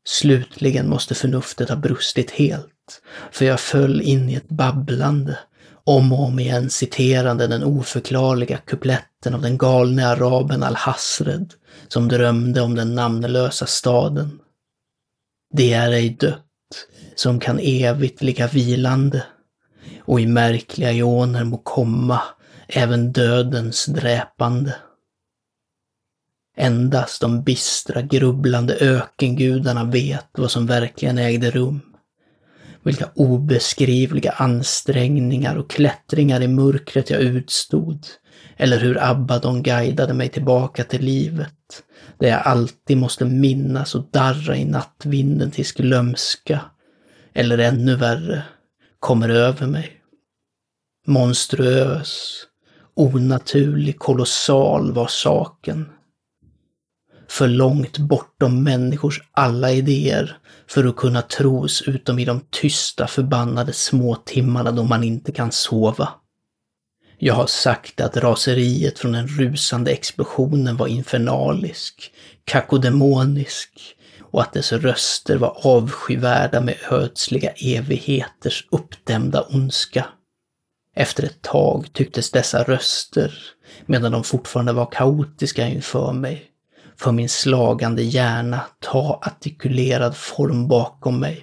Slutligen 0.07 0.89
måste 0.89 1.15
förnuftet 1.15 1.69
ha 1.69 1.75
brustit 1.75 2.31
helt, 2.31 3.01
för 3.31 3.45
jag 3.45 3.59
föll 3.59 4.01
in 4.01 4.29
i 4.29 4.33
ett 4.33 4.49
babblande, 4.49 5.37
om 5.85 6.13
och 6.13 6.19
om 6.19 6.39
igen 6.39 6.69
citerande 6.69 7.47
den 7.47 7.63
oförklarliga 7.63 8.57
kupletten 8.57 9.33
av 9.33 9.41
den 9.41 9.57
galne 9.57 10.07
araben 10.07 10.63
al-Hasred, 10.63 11.53
som 11.87 12.07
drömde 12.07 12.61
om 12.61 12.75
den 12.75 12.95
namnlösa 12.95 13.65
staden. 13.65 14.39
Det 15.53 15.73
är 15.73 15.91
ej 15.91 16.09
dött, 16.09 16.41
som 17.15 17.39
kan 17.39 17.59
evigt 17.59 18.21
ligga 18.21 18.47
vilande, 18.47 19.23
och 19.99 20.19
i 20.19 20.25
märkliga 20.25 20.91
ioner 20.91 21.43
må 21.43 21.57
komma 21.57 22.21
även 22.67 23.11
dödens 23.11 23.85
dräpande. 23.85 24.75
Endast 26.57 27.21
de 27.21 27.43
bistra, 27.43 28.01
grubblande 28.01 28.77
ökengudarna 28.81 29.83
vet 29.83 30.27
vad 30.31 30.51
som 30.51 30.65
verkligen 30.65 31.17
ägde 31.17 31.51
rum. 31.51 31.94
Vilka 32.85 33.09
obeskrivliga 33.15 34.31
ansträngningar 34.31 35.55
och 35.55 35.69
klättringar 35.69 36.41
i 36.41 36.47
mörkret 36.47 37.09
jag 37.09 37.21
utstod. 37.21 38.07
Eller 38.57 38.79
hur 38.79 39.03
Abaddon 39.03 39.63
guidade 39.63 40.13
mig 40.13 40.29
tillbaka 40.29 40.83
till 40.83 41.01
livet. 41.01 41.83
Där 42.19 42.27
jag 42.27 42.41
alltid 42.41 42.97
måste 42.97 43.25
minnas 43.25 43.95
och 43.95 44.09
darra 44.11 44.57
i 44.57 44.65
nattvinden 44.65 45.51
tills 45.51 45.71
glömska, 45.71 46.61
eller 47.33 47.57
ännu 47.57 47.95
värre, 47.95 48.43
kommer 48.99 49.29
över 49.29 49.67
mig. 49.67 49.91
Monstruös, 51.07 52.43
onaturlig, 52.93 53.99
kolossal 53.99 54.91
var 54.91 55.07
saken 55.07 55.89
för 57.27 57.47
långt 57.47 57.97
bortom 57.97 58.63
människors 58.63 59.21
alla 59.31 59.71
idéer 59.71 60.37
för 60.67 60.85
att 60.85 60.95
kunna 60.95 61.21
tros 61.21 61.81
utom 61.81 62.19
i 62.19 62.25
de 62.25 62.41
tysta 62.49 63.07
förbannade 63.07 63.73
små 63.73 64.15
timmarna 64.15 64.71
då 64.71 64.83
man 64.83 65.03
inte 65.03 65.31
kan 65.31 65.51
sova. 65.51 66.09
Jag 67.17 67.33
har 67.33 67.47
sagt 67.47 68.01
att 68.01 68.17
raseriet 68.17 68.99
från 68.99 69.11
den 69.11 69.27
rusande 69.27 69.91
explosionen 69.91 70.77
var 70.77 70.87
infernalisk, 70.87 72.11
kakodemonisk 72.45 73.95
och 74.21 74.41
att 74.41 74.53
dess 74.53 74.71
röster 74.71 75.37
var 75.37 75.57
avskyvärda 75.63 76.61
med 76.61 76.75
ödsliga 76.91 77.49
evigheters 77.49 78.67
uppdämda 78.71 79.41
ondska. 79.41 80.05
Efter 80.95 81.23
ett 81.23 81.41
tag 81.41 81.93
tycktes 81.93 82.31
dessa 82.31 82.63
röster, 82.63 83.33
medan 83.85 84.11
de 84.11 84.23
fortfarande 84.23 84.73
var 84.73 84.91
kaotiska 84.91 85.67
inför 85.67 86.13
mig, 86.13 86.54
för 86.97 87.11
min 87.11 87.29
slagande 87.29 88.03
hjärna 88.03 88.61
ta 88.79 89.19
artikulerad 89.23 90.15
form 90.15 90.67
bakom 90.67 91.19
mig. 91.19 91.41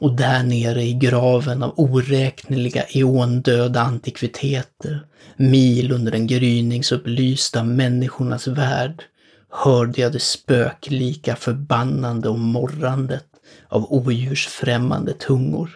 Och 0.00 0.16
där 0.16 0.42
nere 0.42 0.82
i 0.82 0.92
graven 0.92 1.62
av 1.62 1.74
oräkneliga 1.76 2.84
eondöda 2.88 3.80
antikviteter, 3.80 5.06
mil 5.36 5.92
under 5.92 6.12
den 6.12 6.26
gryningsupplysta 6.26 7.64
människornas 7.64 8.46
värld, 8.46 9.02
hörde 9.50 10.00
jag 10.00 10.12
det 10.12 10.22
spöklika 10.22 11.36
förbannande 11.36 12.28
och 12.28 12.38
morrandet 12.38 13.24
av 13.68 13.92
odjursfrämmande 13.92 15.12
tungor. 15.12 15.70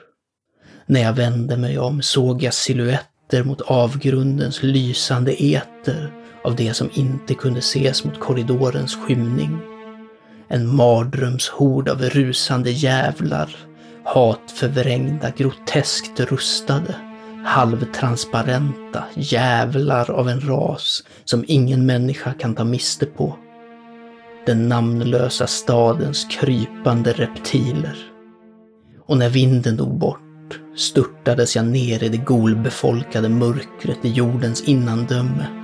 När 0.86 1.00
jag 1.00 1.12
vände 1.12 1.56
mig 1.56 1.78
om 1.78 2.02
såg 2.02 2.42
jag 2.42 2.54
siluetter 2.54 3.44
mot 3.44 3.60
avgrundens 3.60 4.62
lysande 4.62 5.42
eter 5.42 6.21
av 6.44 6.56
det 6.56 6.74
som 6.74 6.90
inte 6.92 7.34
kunde 7.34 7.58
ses 7.58 8.04
mot 8.04 8.20
korridorens 8.20 8.96
skymning. 8.96 9.58
En 10.48 10.76
mardrömshord 10.76 11.88
av 11.88 12.02
rusande 12.02 12.70
jävlar, 12.70 13.56
hatförvrängda, 14.04 15.30
groteskt 15.36 16.20
rustade, 16.20 16.94
halvtransparenta 17.44 19.04
jävlar 19.14 20.10
av 20.10 20.28
en 20.28 20.40
ras 20.40 21.04
som 21.24 21.44
ingen 21.48 21.86
människa 21.86 22.32
kan 22.32 22.54
ta 22.54 22.64
miste 22.64 23.06
på. 23.06 23.36
Den 24.46 24.68
namnlösa 24.68 25.46
stadens 25.46 26.26
krypande 26.30 27.12
reptiler. 27.12 27.98
Och 29.06 29.18
när 29.18 29.28
vinden 29.28 29.76
dog 29.76 29.98
bort 29.98 30.60
störtades 30.76 31.56
jag 31.56 31.66
ner 31.66 32.02
i 32.02 32.08
det 32.08 32.16
golbefolkade 32.16 33.28
mörkret 33.28 34.04
i 34.04 34.08
jordens 34.08 34.62
innandöme 34.62 35.61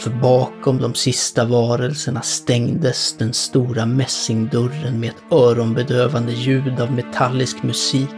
för 0.00 0.10
bakom 0.10 0.78
de 0.78 0.94
sista 0.94 1.44
varelserna 1.44 2.22
stängdes 2.22 3.16
den 3.18 3.32
stora 3.32 3.86
mässingdörren 3.86 5.00
med 5.00 5.10
ett 5.10 5.32
öronbedövande 5.32 6.32
ljud 6.32 6.80
av 6.80 6.92
metallisk 6.92 7.62
musik 7.62 8.08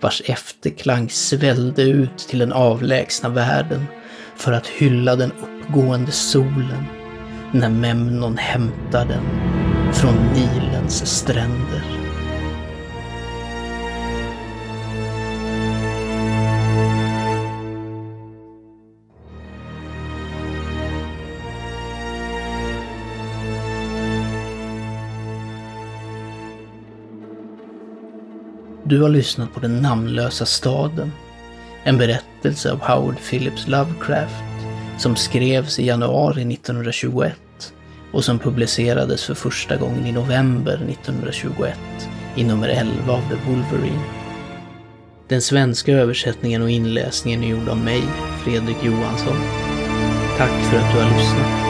vars 0.00 0.22
efterklang 0.24 1.10
svällde 1.10 1.82
ut 1.82 2.18
till 2.18 2.38
den 2.38 2.52
avlägsna 2.52 3.28
världen 3.28 3.86
för 4.36 4.52
att 4.52 4.66
hylla 4.66 5.16
den 5.16 5.32
uppgående 5.32 6.12
solen 6.12 6.84
när 7.52 7.70
Memnon 7.70 8.36
hämtar 8.36 9.04
den 9.04 9.24
från 9.92 10.14
Nilens 10.34 11.18
stränder. 11.18 12.07
Du 28.88 29.02
har 29.02 29.08
lyssnat 29.08 29.54
på 29.54 29.60
Den 29.60 29.82
namnlösa 29.82 30.46
staden. 30.46 31.12
En 31.84 31.98
berättelse 31.98 32.72
av 32.72 32.80
Howard 32.80 33.16
Phillips 33.30 33.68
Lovecraft 33.68 34.44
som 34.98 35.16
skrevs 35.16 35.78
i 35.78 35.86
januari 35.86 36.54
1921 36.54 37.34
och 38.12 38.24
som 38.24 38.38
publicerades 38.38 39.24
för 39.24 39.34
första 39.34 39.76
gången 39.76 40.06
i 40.06 40.12
november 40.12 40.74
1921 40.74 41.78
i 42.36 42.44
nummer 42.44 42.68
11 42.68 43.12
av 43.12 43.20
The 43.28 43.50
Wolverine. 43.50 44.04
Den 45.28 45.42
svenska 45.42 45.92
översättningen 45.92 46.62
och 46.62 46.70
inläsningen 46.70 47.44
är 47.44 47.48
gjord 47.48 47.68
av 47.68 47.78
mig, 47.78 48.02
Fredrik 48.44 48.84
Johansson. 48.84 49.36
Tack 50.38 50.64
för 50.64 50.76
att 50.76 50.92
du 50.92 51.00
har 51.00 51.18
lyssnat. 51.18 51.67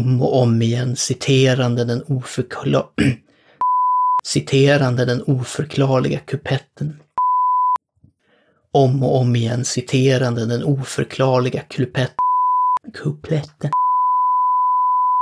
Om 0.00 0.22
och 0.22 0.42
om 0.42 0.62
igen 0.62 0.96
citerande 0.96 1.84
den 1.84 2.02
oförklar... 2.02 2.86
citerande 4.24 5.04
den 5.04 5.22
oförklarliga 5.22 6.18
kupetten. 6.18 6.96
Om 8.72 9.02
och 9.02 9.16
om 9.16 9.36
igen 9.36 9.64
citerande 9.64 10.46
den 10.46 10.64
oförklarliga 10.64 11.62
kupletten. 12.92 13.70